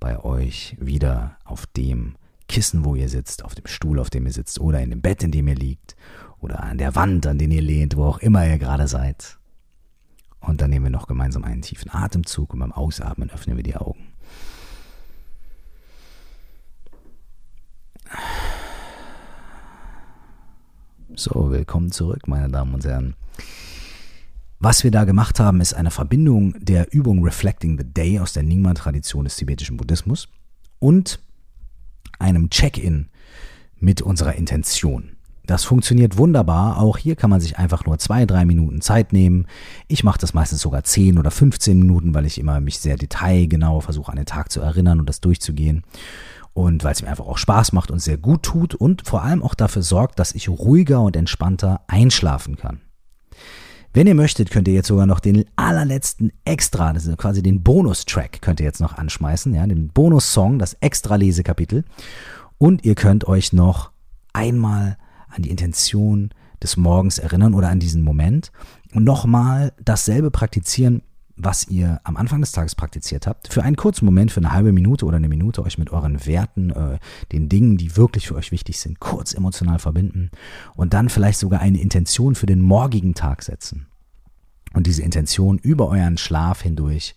bei 0.00 0.18
euch 0.18 0.76
wieder 0.80 1.36
auf 1.44 1.66
dem 1.66 2.16
Kissen, 2.48 2.84
wo 2.84 2.94
ihr 2.94 3.08
sitzt, 3.08 3.44
auf 3.44 3.54
dem 3.54 3.66
Stuhl, 3.66 3.98
auf 3.98 4.10
dem 4.10 4.26
ihr 4.26 4.32
sitzt 4.32 4.60
oder 4.60 4.80
in 4.80 4.90
dem 4.90 5.00
Bett, 5.00 5.22
in 5.22 5.30
dem 5.30 5.48
ihr 5.48 5.54
liegt 5.54 5.96
oder 6.40 6.62
an 6.62 6.78
der 6.78 6.94
Wand, 6.94 7.26
an 7.26 7.38
den 7.38 7.50
ihr 7.50 7.62
lehnt, 7.62 7.96
wo 7.96 8.04
auch 8.04 8.18
immer 8.18 8.46
ihr 8.46 8.58
gerade 8.58 8.88
seid. 8.88 9.38
Und 10.40 10.60
dann 10.60 10.70
nehmen 10.70 10.86
wir 10.86 10.90
noch 10.90 11.06
gemeinsam 11.06 11.44
einen 11.44 11.62
tiefen 11.62 11.90
Atemzug 11.90 12.52
und 12.52 12.60
beim 12.60 12.72
Ausatmen 12.72 13.30
öffnen 13.30 13.56
wir 13.56 13.64
die 13.64 13.76
Augen. 13.76 14.12
So, 21.16 21.50
willkommen 21.50 21.92
zurück, 21.92 22.26
meine 22.26 22.48
Damen 22.48 22.74
und 22.74 22.84
Herren. 22.84 23.14
Was 24.58 24.82
wir 24.82 24.90
da 24.90 25.04
gemacht 25.04 25.40
haben, 25.40 25.60
ist 25.60 25.74
eine 25.74 25.90
Verbindung 25.90 26.54
der 26.58 26.92
Übung 26.92 27.22
Reflecting 27.22 27.78
the 27.78 27.84
Day 27.84 28.18
aus 28.18 28.32
der 28.32 28.42
Nyingma-Tradition 28.42 29.24
des 29.24 29.36
tibetischen 29.36 29.76
Buddhismus 29.76 30.28
und 30.78 31.20
einem 32.18 32.50
Check-in 32.50 33.08
mit 33.78 34.02
unserer 34.02 34.34
Intention. 34.34 35.10
Das 35.46 35.64
funktioniert 35.64 36.16
wunderbar. 36.16 36.78
Auch 36.78 36.96
hier 36.96 37.16
kann 37.16 37.28
man 37.28 37.40
sich 37.40 37.58
einfach 37.58 37.84
nur 37.84 37.98
zwei, 37.98 38.24
drei 38.24 38.46
Minuten 38.46 38.80
Zeit 38.80 39.12
nehmen. 39.12 39.46
Ich 39.88 40.02
mache 40.02 40.18
das 40.18 40.32
meistens 40.32 40.62
sogar 40.62 40.84
zehn 40.84 41.18
oder 41.18 41.30
15 41.30 41.78
Minuten, 41.78 42.14
weil 42.14 42.24
ich 42.24 42.38
immer 42.38 42.60
mich 42.60 42.78
sehr 42.78 42.96
detailgenau 42.96 43.80
versuche, 43.80 44.10
an 44.10 44.16
den 44.16 44.26
Tag 44.26 44.50
zu 44.50 44.60
erinnern 44.60 45.00
und 45.00 45.08
das 45.08 45.20
durchzugehen. 45.20 45.82
Und 46.54 46.82
weil 46.82 46.92
es 46.92 47.02
mir 47.02 47.08
einfach 47.08 47.26
auch 47.26 47.36
Spaß 47.36 47.72
macht 47.72 47.90
und 47.90 47.98
sehr 47.98 48.16
gut 48.16 48.42
tut 48.42 48.74
und 48.74 49.06
vor 49.06 49.22
allem 49.22 49.42
auch 49.42 49.54
dafür 49.54 49.82
sorgt, 49.82 50.18
dass 50.18 50.32
ich 50.32 50.48
ruhiger 50.48 51.02
und 51.02 51.16
entspannter 51.16 51.82
einschlafen 51.88 52.56
kann. 52.56 52.80
Wenn 53.94 54.08
ihr 54.08 54.16
möchtet, 54.16 54.50
könnt 54.50 54.66
ihr 54.66 54.74
jetzt 54.74 54.88
sogar 54.88 55.06
noch 55.06 55.20
den 55.20 55.44
allerletzten 55.54 56.32
Extra, 56.44 56.92
das 56.92 57.06
ist 57.06 57.16
quasi 57.16 57.44
den 57.44 57.62
Bonustrack, 57.62 58.42
könnt 58.42 58.58
ihr 58.58 58.66
jetzt 58.66 58.80
noch 58.80 58.98
anschmeißen, 58.98 59.54
ja, 59.54 59.64
den 59.68 59.86
Bonussong, 59.86 60.58
das 60.58 60.74
Extra-Lesekapitel. 60.80 61.84
Und 62.58 62.84
ihr 62.84 62.96
könnt 62.96 63.28
euch 63.28 63.52
noch 63.52 63.92
einmal 64.32 64.98
an 65.28 65.42
die 65.42 65.50
Intention 65.50 66.30
des 66.60 66.76
Morgens 66.76 67.18
erinnern 67.18 67.54
oder 67.54 67.68
an 67.68 67.78
diesen 67.78 68.02
Moment 68.02 68.50
und 68.94 69.04
nochmal 69.04 69.72
dasselbe 69.80 70.32
praktizieren, 70.32 71.02
was 71.36 71.66
ihr 71.68 72.00
am 72.04 72.16
Anfang 72.16 72.40
des 72.40 72.52
Tages 72.52 72.74
praktiziert 72.74 73.26
habt, 73.26 73.52
für 73.52 73.62
einen 73.62 73.76
kurzen 73.76 74.04
Moment, 74.04 74.30
für 74.30 74.40
eine 74.40 74.52
halbe 74.52 74.72
Minute 74.72 75.04
oder 75.04 75.16
eine 75.16 75.28
Minute 75.28 75.62
euch 75.62 75.78
mit 75.78 75.90
euren 75.90 76.24
Werten, 76.26 76.70
äh, 76.70 76.98
den 77.32 77.48
Dingen, 77.48 77.76
die 77.76 77.96
wirklich 77.96 78.28
für 78.28 78.36
euch 78.36 78.52
wichtig 78.52 78.78
sind, 78.78 79.00
kurz 79.00 79.34
emotional 79.34 79.78
verbinden 79.78 80.30
und 80.76 80.94
dann 80.94 81.08
vielleicht 81.08 81.38
sogar 81.38 81.60
eine 81.60 81.80
Intention 81.80 82.34
für 82.34 82.46
den 82.46 82.60
morgigen 82.60 83.14
Tag 83.14 83.42
setzen. 83.42 83.86
Und 84.72 84.86
diese 84.86 85.02
Intention 85.02 85.58
über 85.58 85.88
euren 85.88 86.18
Schlaf 86.18 86.62
hindurch 86.62 87.14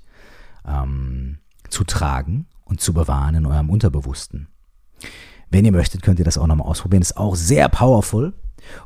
ähm, 0.65 1.39
zu 1.69 1.83
tragen 1.83 2.47
und 2.65 2.81
zu 2.81 2.93
bewahren 2.93 3.35
in 3.35 3.45
eurem 3.45 3.69
Unterbewussten. 3.69 4.47
Wenn 5.49 5.65
ihr 5.65 5.71
möchtet, 5.71 6.01
könnt 6.01 6.19
ihr 6.19 6.25
das 6.25 6.37
auch 6.37 6.47
nochmal 6.47 6.67
ausprobieren. 6.67 7.01
Ist 7.01 7.17
auch 7.17 7.35
sehr 7.35 7.69
powerful. 7.69 8.33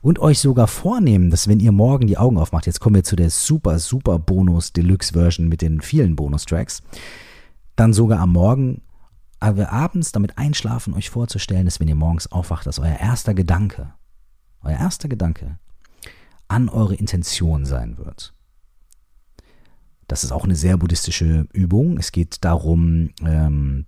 Und 0.02 0.20
euch 0.20 0.40
sogar 0.40 0.68
vornehmen, 0.68 1.30
dass 1.30 1.48
wenn 1.48 1.60
ihr 1.60 1.72
morgen 1.72 2.08
die 2.08 2.18
Augen 2.18 2.38
aufmacht, 2.38 2.66
jetzt 2.66 2.80
kommen 2.80 2.96
wir 2.96 3.04
zu 3.04 3.16
der 3.16 3.30
super, 3.30 3.80
super 3.80 4.20
Bonus 4.20 4.74
Deluxe 4.74 5.14
Version 5.14 5.48
mit 5.48 5.62
den 5.62 5.82
vielen 5.82 6.16
Bonustracks, 6.16 6.82
dann 7.76 7.94
sogar 7.94 8.20
am 8.20 8.32
Morgen, 8.32 8.82
aber 9.40 9.72
abends 9.72 10.12
damit 10.12 10.38
einschlafen, 10.38 10.94
euch 10.94 11.10
vorzustellen, 11.10 11.66
dass 11.66 11.80
wenn 11.80 11.88
ihr 11.88 11.96
morgens 11.96 12.32
aufwacht, 12.32 12.68
dass 12.68 12.80
euer 12.80 12.98
erster 13.00 13.34
Gedanke, 13.34 13.94
euer 14.64 14.78
erster 14.78 15.10
Gedanke 15.10 15.58
an 16.48 16.68
eure 16.68 16.96
Intention 16.96 17.66
sein 17.66 17.98
wird. 17.98 18.34
Das 20.08 20.26
ist 20.26 20.34
auch 20.34 20.44
eine 20.44 20.58
sehr 20.58 20.76
buddhistische 20.76 21.48
Übung. 21.54 21.98
Es 21.98 22.12
geht 22.12 22.44
darum, 22.44 23.12
ähm, 23.26 23.86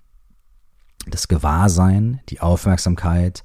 das 1.05 1.27
Gewahrsein, 1.27 2.21
die 2.29 2.39
Aufmerksamkeit, 2.39 3.43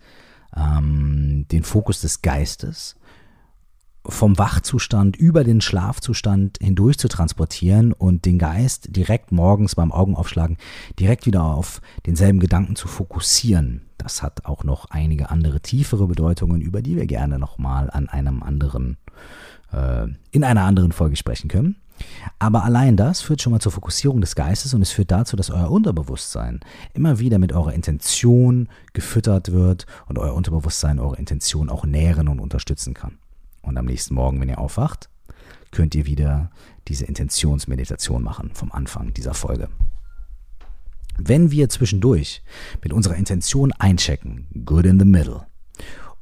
ähm, 0.56 1.46
den 1.50 1.62
Fokus 1.62 2.00
des 2.00 2.22
Geistes 2.22 2.96
vom 4.08 4.38
Wachzustand 4.38 5.16
über 5.16 5.44
den 5.44 5.60
Schlafzustand 5.60 6.58
hindurch 6.60 6.98
zu 6.98 7.08
transportieren 7.08 7.92
und 7.92 8.24
den 8.24 8.38
Geist 8.38 8.96
direkt 8.96 9.32
morgens 9.32 9.74
beim 9.74 9.92
Augenaufschlagen 9.92 10.56
direkt 10.98 11.26
wieder 11.26 11.44
auf 11.44 11.80
denselben 12.06 12.40
Gedanken 12.40 12.74
zu 12.74 12.88
fokussieren. 12.88 13.82
Das 13.98 14.22
hat 14.22 14.46
auch 14.46 14.64
noch 14.64 14.86
einige 14.90 15.30
andere 15.30 15.60
tiefere 15.60 16.06
Bedeutungen, 16.06 16.62
über 16.62 16.80
die 16.80 16.96
wir 16.96 17.06
gerne 17.06 17.38
nochmal 17.38 17.90
an 17.90 18.08
einem 18.08 18.42
anderen, 18.42 18.96
äh, 19.72 20.06
in 20.30 20.44
einer 20.44 20.64
anderen 20.64 20.92
Folge 20.92 21.16
sprechen 21.16 21.48
können. 21.48 21.76
Aber 22.38 22.64
allein 22.64 22.96
das 22.96 23.20
führt 23.20 23.42
schon 23.42 23.52
mal 23.52 23.60
zur 23.60 23.72
Fokussierung 23.72 24.20
des 24.20 24.34
Geistes 24.34 24.74
und 24.74 24.82
es 24.82 24.92
führt 24.92 25.10
dazu, 25.10 25.36
dass 25.36 25.50
euer 25.50 25.70
Unterbewusstsein 25.70 26.60
immer 26.94 27.18
wieder 27.18 27.38
mit 27.38 27.52
eurer 27.52 27.72
Intention 27.72 28.68
gefüttert 28.92 29.52
wird 29.52 29.86
und 30.06 30.18
euer 30.18 30.34
Unterbewusstsein 30.34 30.98
eure 30.98 31.16
Intention 31.16 31.68
auch 31.68 31.84
nähren 31.84 32.28
und 32.28 32.40
unterstützen 32.40 32.94
kann. 32.94 33.18
Und 33.62 33.76
am 33.76 33.86
nächsten 33.86 34.14
Morgen, 34.14 34.40
wenn 34.40 34.48
ihr 34.48 34.58
aufwacht, 34.58 35.08
könnt 35.70 35.94
ihr 35.94 36.06
wieder 36.06 36.50
diese 36.86 37.04
Intentionsmeditation 37.04 38.22
machen 38.22 38.50
vom 38.54 38.72
Anfang 38.72 39.12
dieser 39.12 39.34
Folge. 39.34 39.68
Wenn 41.18 41.50
wir 41.50 41.68
zwischendurch 41.68 42.42
mit 42.82 42.92
unserer 42.92 43.16
Intention 43.16 43.72
einchecken, 43.72 44.46
good 44.64 44.86
in 44.86 45.00
the 45.00 45.04
middle, 45.04 45.47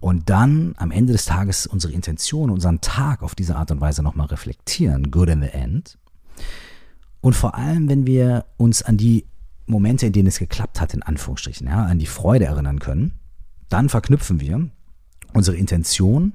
und 0.01 0.29
dann 0.31 0.75
am 0.77 0.91
Ende 0.91 1.13
des 1.13 1.25
Tages 1.25 1.67
unsere 1.67 1.93
Intention, 1.93 2.51
unseren 2.51 2.81
Tag 2.81 3.23
auf 3.23 3.35
diese 3.35 3.57
Art 3.57 3.71
und 3.71 3.81
Weise 3.81 4.03
nochmal 4.03 4.27
reflektieren, 4.27 5.11
good 5.11 5.29
in 5.29 5.43
the 5.43 5.49
end, 5.49 5.99
und 7.21 7.35
vor 7.35 7.57
allem, 7.57 7.89
wenn 7.89 8.07
wir 8.07 8.45
uns 8.57 8.83
an 8.83 8.97
die 8.97 9.25
Momente, 9.67 10.07
in 10.07 10.13
denen 10.13 10.29
es 10.29 10.39
geklappt 10.39 10.81
hat, 10.81 10.95
in 10.95 11.03
Anführungsstrichen, 11.03 11.67
ja, 11.67 11.85
an 11.85 11.99
die 11.99 12.07
Freude 12.07 12.45
erinnern 12.45 12.79
können, 12.79 13.15
dann 13.69 13.89
verknüpfen 13.89 14.41
wir 14.41 14.69
unsere 15.33 15.57
Intention 15.57 16.35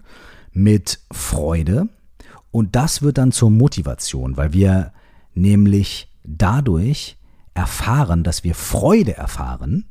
mit 0.51 0.99
Freude 1.11 1.87
und 2.51 2.75
das 2.75 3.01
wird 3.01 3.17
dann 3.17 3.31
zur 3.31 3.49
Motivation, 3.49 4.35
weil 4.35 4.51
wir 4.51 4.91
nämlich 5.33 6.09
dadurch 6.25 7.17
erfahren, 7.53 8.23
dass 8.23 8.43
wir 8.43 8.53
Freude 8.53 9.15
erfahren, 9.15 9.85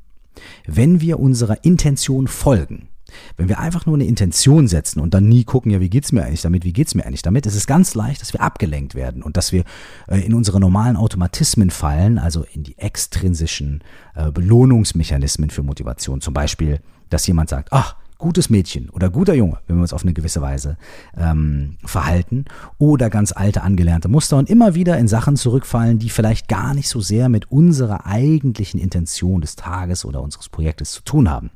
wenn 0.66 1.00
wir 1.00 1.18
unserer 1.18 1.64
Intention 1.64 2.28
folgen. 2.28 2.88
Wenn 3.37 3.49
wir 3.49 3.59
einfach 3.59 3.87
nur 3.87 3.94
eine 3.94 4.05
Intention 4.05 4.68
setzen 4.68 5.01
und 5.01 5.14
dann 5.14 5.29
nie 5.29 5.44
gucken, 5.44 5.70
ja, 5.70 5.81
wie 5.81 5.90
geht's 5.90 6.12
mir 6.12 6.25
eigentlich 6.25 6.42
damit, 6.42 6.64
wie 6.64 6.73
geht's 6.73 6.94
mir 6.94 7.05
eigentlich 7.05 7.23
damit, 7.23 7.46
ist 7.46 7.55
es 7.55 7.66
ganz 7.66 7.94
leicht, 7.94 8.20
dass 8.20 8.33
wir 8.33 8.40
abgelenkt 8.40 8.94
werden 8.94 9.23
und 9.23 9.37
dass 9.37 9.53
wir 9.53 9.64
äh, 10.09 10.20
in 10.20 10.35
unsere 10.35 10.61
normalen 10.61 10.96
Automatismen 10.96 11.70
fallen, 11.70 12.18
also 12.18 12.44
in 12.53 12.62
die 12.62 12.79
extrinsischen 12.79 13.83
äh, 14.14 14.31
Belohnungsmechanismen 14.31 15.51
für 15.51 15.62
Motivation. 15.62 16.20
Zum 16.20 16.35
Beispiel, 16.35 16.81
dass 17.09 17.27
jemand 17.27 17.49
sagt, 17.51 17.73
ach, 17.73 17.96
gutes 18.20 18.50
Mädchen 18.50 18.88
oder 18.90 19.11
guter 19.11 19.35
Junge, 19.35 19.59
wenn 19.66 19.76
wir 19.76 19.83
uns 19.83 19.92
auf 19.92 20.02
eine 20.02 20.12
gewisse 20.12 20.40
Weise 20.40 20.76
ähm, 21.16 21.76
verhalten, 21.85 22.44
oder 22.78 23.11
ganz 23.11 23.33
alte 23.33 23.62
angelernte 23.62 24.09
Muster 24.09 24.37
und 24.37 24.48
immer 24.48 24.74
wieder 24.74 24.98
in 24.98 25.09
Sachen 25.09 25.37
zurückfallen, 25.37 25.98
die 25.98 26.11
vielleicht 26.11 26.46
gar 26.48 26.74
nicht 26.74 26.88
so 26.88 27.00
sehr 27.00 27.28
mit 27.28 27.50
unserer 27.50 28.06
eigentlichen 28.06 28.78
Intention 28.78 29.40
des 29.40 29.56
Tages 29.56 30.04
oder 30.04 30.22
unseres 30.22 30.48
Projektes 30.48 30.92
zu 30.92 31.02
tun 31.02 31.28
haben. 31.28 31.50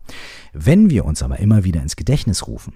Wenn 0.53 0.90
wir 0.90 1.05
uns 1.05 1.22
aber 1.22 1.38
immer 1.38 1.64
wieder 1.64 1.83
ins 1.83 1.96
Gedächtnis 1.96 2.46
rufen, 2.48 2.74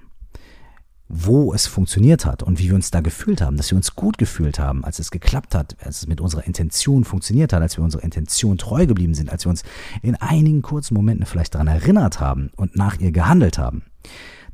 wo 1.09 1.55
es 1.55 1.67
funktioniert 1.67 2.27
hat 2.27 2.43
und 2.43 2.59
wie 2.59 2.69
wir 2.69 2.75
uns 2.75 2.91
da 2.91 3.01
gefühlt 3.01 3.41
haben, 3.41 3.57
dass 3.57 3.71
wir 3.71 3.77
uns 3.77 3.97
gut 3.97 4.19
gefühlt 4.19 4.59
haben, 4.59 4.85
als 4.85 4.99
es 4.99 5.11
geklappt 5.11 5.55
hat, 5.55 5.77
als 5.83 6.03
es 6.03 6.07
mit 6.07 6.21
unserer 6.21 6.47
Intention 6.47 7.05
funktioniert 7.05 7.53
hat, 7.55 7.63
als 7.63 7.79
wir 7.79 7.85
unserer 7.85 8.05
Intention 8.05 8.59
treu 8.59 8.87
geblieben 8.87 9.15
sind, 9.15 9.31
als 9.31 9.47
wir 9.47 9.51
uns 9.51 9.63
in 10.03 10.17
einigen 10.17 10.61
kurzen 10.61 10.95
Momenten 10.95 11.25
vielleicht 11.25 11.55
daran 11.55 11.67
erinnert 11.67 12.21
haben 12.21 12.51
und 12.57 12.77
nach 12.77 13.01
ihr 13.01 13.11
gehandelt 13.11 13.57
haben. 13.57 13.85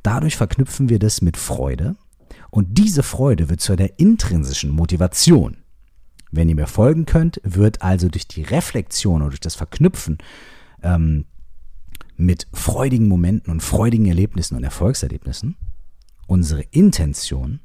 Dadurch 0.01 0.37
verknüpfen 0.37 0.87
wir 0.87 0.99
das 0.99 1.21
mit 1.21 1.35
Freude 1.35 1.97
und 2.51 2.77
diese 2.77 3.03
Freude 3.03 3.49
wird 3.49 3.59
zu 3.59 3.75
der 3.75 3.99
intrinsischen 3.99 4.69
Motivation. 4.69 5.57
Wenn 6.31 6.47
ihr 6.47 6.55
mir 6.55 6.67
folgen 6.67 7.05
könnt, 7.05 7.41
wird 7.43 7.81
also 7.81 8.07
durch 8.07 8.27
die 8.27 8.43
Reflexion 8.43 9.21
und 9.21 9.29
durch 9.29 9.41
das 9.41 9.55
Verknüpfen 9.55 10.19
ähm, 10.83 11.25
mit 12.15 12.47
freudigen 12.53 13.09
Momenten 13.09 13.51
und 13.51 13.61
freudigen 13.61 14.05
Erlebnissen 14.05 14.55
und 14.55 14.63
Erfolgserlebnissen 14.63 15.57
unsere 16.27 16.61
Intention 16.71 17.59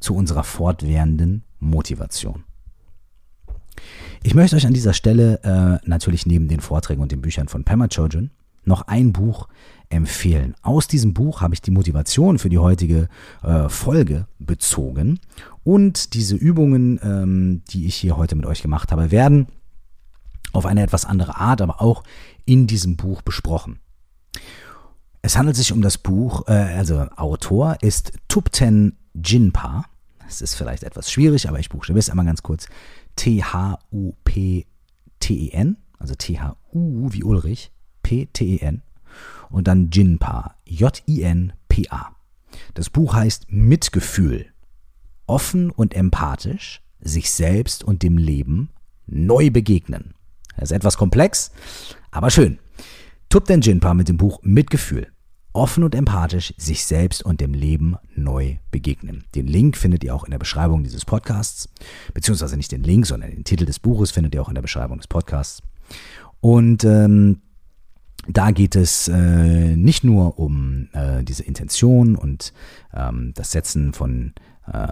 zu 0.00 0.14
unserer 0.14 0.44
fortwährenden 0.44 1.44
Motivation. 1.60 2.44
Ich 4.22 4.34
möchte 4.34 4.56
euch 4.56 4.66
an 4.66 4.74
dieser 4.74 4.92
Stelle 4.92 5.40
äh, 5.42 5.88
natürlich 5.88 6.26
neben 6.26 6.48
den 6.48 6.60
Vorträgen 6.60 7.02
und 7.02 7.12
den 7.12 7.20
Büchern 7.20 7.48
von 7.48 7.64
Pema 7.64 7.88
Chodron 7.88 8.30
noch 8.64 8.82
ein 8.82 9.12
Buch 9.12 9.48
empfehlen. 9.90 10.54
Aus 10.62 10.88
diesem 10.88 11.12
Buch 11.12 11.42
habe 11.42 11.54
ich 11.54 11.60
die 11.60 11.70
Motivation 11.70 12.38
für 12.38 12.48
die 12.48 12.58
heutige 12.58 13.08
äh, 13.42 13.68
Folge 13.68 14.26
bezogen 14.38 15.20
und 15.62 16.14
diese 16.14 16.36
Übungen, 16.36 16.98
ähm, 17.02 17.62
die 17.70 17.86
ich 17.86 17.96
hier 17.96 18.16
heute 18.16 18.34
mit 18.34 18.46
euch 18.46 18.62
gemacht 18.62 18.92
habe, 18.92 19.10
werden 19.10 19.46
auf 20.52 20.66
eine 20.66 20.82
etwas 20.82 21.04
andere 21.04 21.36
Art, 21.36 21.60
aber 21.60 21.82
auch 21.82 22.02
in 22.46 22.66
diesem 22.66 22.96
Buch 22.96 23.22
besprochen. 23.22 23.80
Es 25.24 25.36
handelt 25.38 25.56
sich 25.56 25.72
um 25.72 25.80
das 25.80 25.96
Buch, 25.96 26.46
äh, 26.48 26.52
also 26.52 26.98
Autor 27.16 27.78
ist 27.80 28.12
Tupten 28.28 28.98
Jinpa. 29.14 29.86
Es 30.28 30.42
ist 30.42 30.54
vielleicht 30.54 30.82
etwas 30.82 31.10
schwierig, 31.10 31.48
aber 31.48 31.58
ich 31.58 31.70
buchstabiere 31.70 32.00
es 32.00 32.10
einmal 32.10 32.26
ganz 32.26 32.42
kurz. 32.42 32.68
T-H-U-P-T-E-N, 33.16 33.46
also 35.98 36.14
T-H-U 36.14 37.08
wie 37.10 37.24
Ulrich, 37.24 37.72
P-T-E-N 38.02 38.82
und 39.48 39.66
dann 39.66 39.88
Jinpa, 39.90 40.56
J-I-N-P-A. 40.66 42.14
Das 42.74 42.90
Buch 42.90 43.14
heißt 43.14 43.46
Mitgefühl. 43.48 44.52
Offen 45.26 45.70
und 45.70 45.94
empathisch 45.94 46.82
sich 47.00 47.30
selbst 47.30 47.82
und 47.82 48.02
dem 48.02 48.18
Leben 48.18 48.68
neu 49.06 49.48
begegnen. 49.48 50.12
Das 50.56 50.64
ist 50.64 50.76
etwas 50.76 50.98
komplex, 50.98 51.50
aber 52.10 52.28
schön. 52.28 52.58
Tupten 53.30 53.62
Jinpa 53.62 53.94
mit 53.94 54.10
dem 54.10 54.18
Buch 54.18 54.40
Mitgefühl 54.42 55.13
offen 55.54 55.84
und 55.84 55.94
empathisch 55.94 56.52
sich 56.58 56.84
selbst 56.84 57.22
und 57.24 57.40
dem 57.40 57.54
Leben 57.54 57.96
neu 58.14 58.56
begegnen. 58.70 59.24
Den 59.34 59.46
Link 59.46 59.76
findet 59.76 60.04
ihr 60.04 60.14
auch 60.14 60.24
in 60.24 60.32
der 60.32 60.38
Beschreibung 60.38 60.82
dieses 60.82 61.04
Podcasts, 61.04 61.68
beziehungsweise 62.12 62.56
nicht 62.56 62.72
den 62.72 62.82
Link, 62.82 63.06
sondern 63.06 63.30
den 63.30 63.44
Titel 63.44 63.64
des 63.64 63.78
Buches 63.78 64.10
findet 64.10 64.34
ihr 64.34 64.42
auch 64.42 64.48
in 64.48 64.56
der 64.56 64.62
Beschreibung 64.62 64.98
des 64.98 65.06
Podcasts. 65.06 65.62
Und 66.40 66.84
ähm, 66.84 67.40
da 68.28 68.50
geht 68.50 68.74
es 68.74 69.08
äh, 69.08 69.76
nicht 69.76 70.02
nur 70.02 70.38
um 70.38 70.88
äh, 70.92 71.22
diese 71.22 71.44
Intention 71.44 72.16
und 72.16 72.52
ähm, 72.92 73.32
das 73.34 73.50
Setzen 73.50 73.92
von 73.92 74.32
äh, 74.72 74.88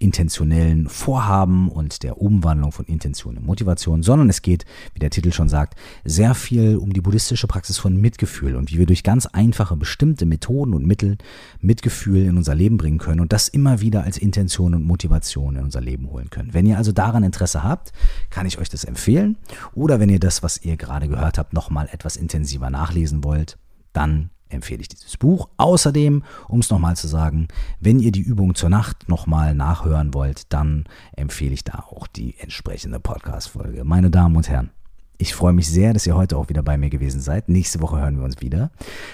intentionellen 0.00 0.88
Vorhaben 0.88 1.68
und 1.68 2.02
der 2.02 2.20
Umwandlung 2.20 2.72
von 2.72 2.86
Intention 2.86 3.36
in 3.36 3.44
Motivation, 3.44 4.02
sondern 4.02 4.30
es 4.30 4.42
geht, 4.42 4.64
wie 4.94 4.98
der 4.98 5.10
Titel 5.10 5.30
schon 5.30 5.48
sagt, 5.48 5.78
sehr 6.04 6.34
viel 6.34 6.76
um 6.76 6.92
die 6.92 7.02
buddhistische 7.02 7.46
Praxis 7.46 7.78
von 7.78 7.94
Mitgefühl 7.96 8.56
und 8.56 8.72
wie 8.72 8.78
wir 8.78 8.86
durch 8.86 9.02
ganz 9.02 9.26
einfache 9.26 9.76
bestimmte 9.76 10.24
Methoden 10.24 10.74
und 10.74 10.86
Mittel 10.86 11.18
Mitgefühl 11.60 12.24
in 12.24 12.38
unser 12.38 12.54
Leben 12.54 12.78
bringen 12.78 12.98
können 12.98 13.20
und 13.20 13.32
das 13.32 13.48
immer 13.48 13.80
wieder 13.80 14.02
als 14.04 14.16
Intention 14.16 14.74
und 14.74 14.84
Motivation 14.84 15.56
in 15.56 15.64
unser 15.64 15.82
Leben 15.82 16.08
holen 16.10 16.30
können. 16.30 16.54
Wenn 16.54 16.66
ihr 16.66 16.78
also 16.78 16.92
daran 16.92 17.22
Interesse 17.22 17.62
habt, 17.62 17.92
kann 18.30 18.46
ich 18.46 18.58
euch 18.58 18.70
das 18.70 18.84
empfehlen 18.84 19.36
oder 19.74 20.00
wenn 20.00 20.08
ihr 20.08 20.20
das, 20.20 20.42
was 20.42 20.64
ihr 20.64 20.78
gerade 20.78 21.08
gehört 21.08 21.36
habt, 21.36 21.52
nochmal 21.52 21.88
etwas 21.92 22.16
intensiver 22.16 22.70
nachlesen 22.70 23.22
wollt, 23.22 23.58
dann 23.92 24.30
empfehle 24.50 24.80
ich 24.80 24.88
dieses 24.88 25.16
Buch. 25.16 25.48
Außerdem, 25.56 26.22
um 26.48 26.60
es 26.60 26.70
nochmal 26.70 26.96
zu 26.96 27.08
sagen, 27.08 27.48
wenn 27.80 28.00
ihr 28.00 28.12
die 28.12 28.20
Übung 28.20 28.54
zur 28.54 28.68
Nacht 28.68 29.08
nochmal 29.08 29.54
nachhören 29.54 30.14
wollt, 30.14 30.52
dann 30.52 30.84
empfehle 31.16 31.54
ich 31.54 31.64
da 31.64 31.86
auch 31.90 32.06
die 32.06 32.34
entsprechende 32.38 33.00
Podcast-Folge. 33.00 33.84
Meine 33.84 34.10
Damen 34.10 34.36
und 34.36 34.48
Herren, 34.48 34.70
ich 35.18 35.34
freue 35.34 35.52
mich 35.52 35.68
sehr, 35.68 35.92
dass 35.92 36.06
ihr 36.06 36.16
heute 36.16 36.36
auch 36.36 36.48
wieder 36.48 36.62
bei 36.62 36.78
mir 36.78 36.90
gewesen 36.90 37.20
seid. 37.20 37.48
Nächste 37.48 37.80
Woche 37.80 38.00
hören 38.00 38.16
wir 38.16 38.24
uns 38.24 38.40
wieder. 38.40 38.70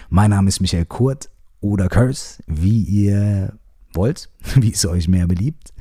Mein 0.08 0.30
Name 0.30 0.48
ist 0.48 0.60
Michael 0.60 0.86
Kurt 0.86 1.30
oder 1.60 1.88
Curse, 1.88 2.42
wie 2.46 2.82
ihr 2.82 3.54
wollt, 3.92 4.30
wie 4.54 4.72
es 4.72 4.86
euch 4.86 5.08
mehr 5.08 5.26
beliebt. 5.26 5.72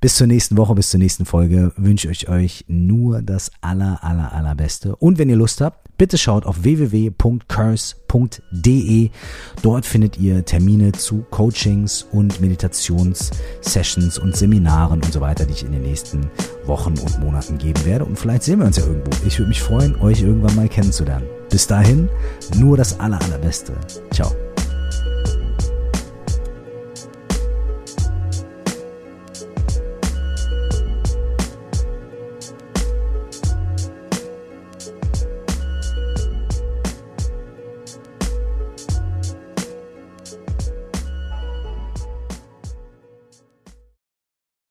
Bis 0.00 0.16
zur 0.16 0.26
nächsten 0.26 0.58
Woche, 0.58 0.74
bis 0.74 0.90
zur 0.90 0.98
nächsten 0.98 1.24
Folge 1.24 1.72
wünsche 1.76 2.10
ich 2.10 2.28
euch 2.28 2.66
nur 2.68 3.22
das 3.22 3.50
aller, 3.62 4.04
aller, 4.04 4.30
allerbeste. 4.32 4.94
Und 4.96 5.18
wenn 5.18 5.30
ihr 5.30 5.36
Lust 5.36 5.62
habt, 5.62 5.88
bitte 5.96 6.18
schaut 6.18 6.44
auf 6.44 6.62
www.curse.de. 6.62 7.10
Dort 9.62 9.86
findet 9.86 10.18
ihr 10.18 10.44
Termine 10.44 10.92
zu 10.92 11.24
Coachings 11.30 12.06
und 12.12 12.42
Meditationssessions 12.42 14.18
und 14.18 14.36
Seminaren 14.36 15.02
und 15.02 15.12
so 15.12 15.22
weiter, 15.22 15.46
die 15.46 15.54
ich 15.54 15.64
in 15.64 15.72
den 15.72 15.82
nächsten 15.82 16.30
Wochen 16.66 16.92
und 16.98 17.18
Monaten 17.20 17.56
geben 17.56 17.82
werde. 17.86 18.04
Und 18.04 18.18
vielleicht 18.18 18.42
sehen 18.42 18.58
wir 18.58 18.66
uns 18.66 18.76
ja 18.76 18.84
irgendwo. 18.84 19.10
Ich 19.26 19.38
würde 19.38 19.48
mich 19.48 19.62
freuen, 19.62 19.96
euch 19.96 20.20
irgendwann 20.20 20.56
mal 20.56 20.68
kennenzulernen. 20.68 21.26
Bis 21.48 21.66
dahin, 21.66 22.10
nur 22.56 22.76
das 22.76 23.00
aller, 23.00 23.22
allerbeste. 23.22 23.72
Ciao. 24.12 24.30